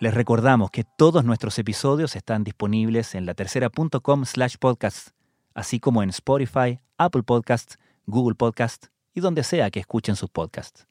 Les 0.00 0.12
recordamos 0.12 0.70
que 0.70 0.84
todos 0.84 1.24
nuestros 1.24 1.58
episodios 1.58 2.16
están 2.16 2.42
disponibles 2.42 3.14
en 3.14 3.26
la 3.26 3.34
tercera.com 3.34 4.24
slash 4.24 4.56
podcast, 4.58 5.10
así 5.54 5.78
como 5.78 6.02
en 6.02 6.10
Spotify, 6.10 6.80
Apple 6.98 7.22
Podcasts, 7.22 7.78
Google 8.06 8.34
Podcasts 8.34 8.90
y 9.14 9.20
donde 9.20 9.44
sea 9.44 9.70
que 9.70 9.80
escuchen 9.80 10.16
sus 10.16 10.30
podcasts. 10.30 10.86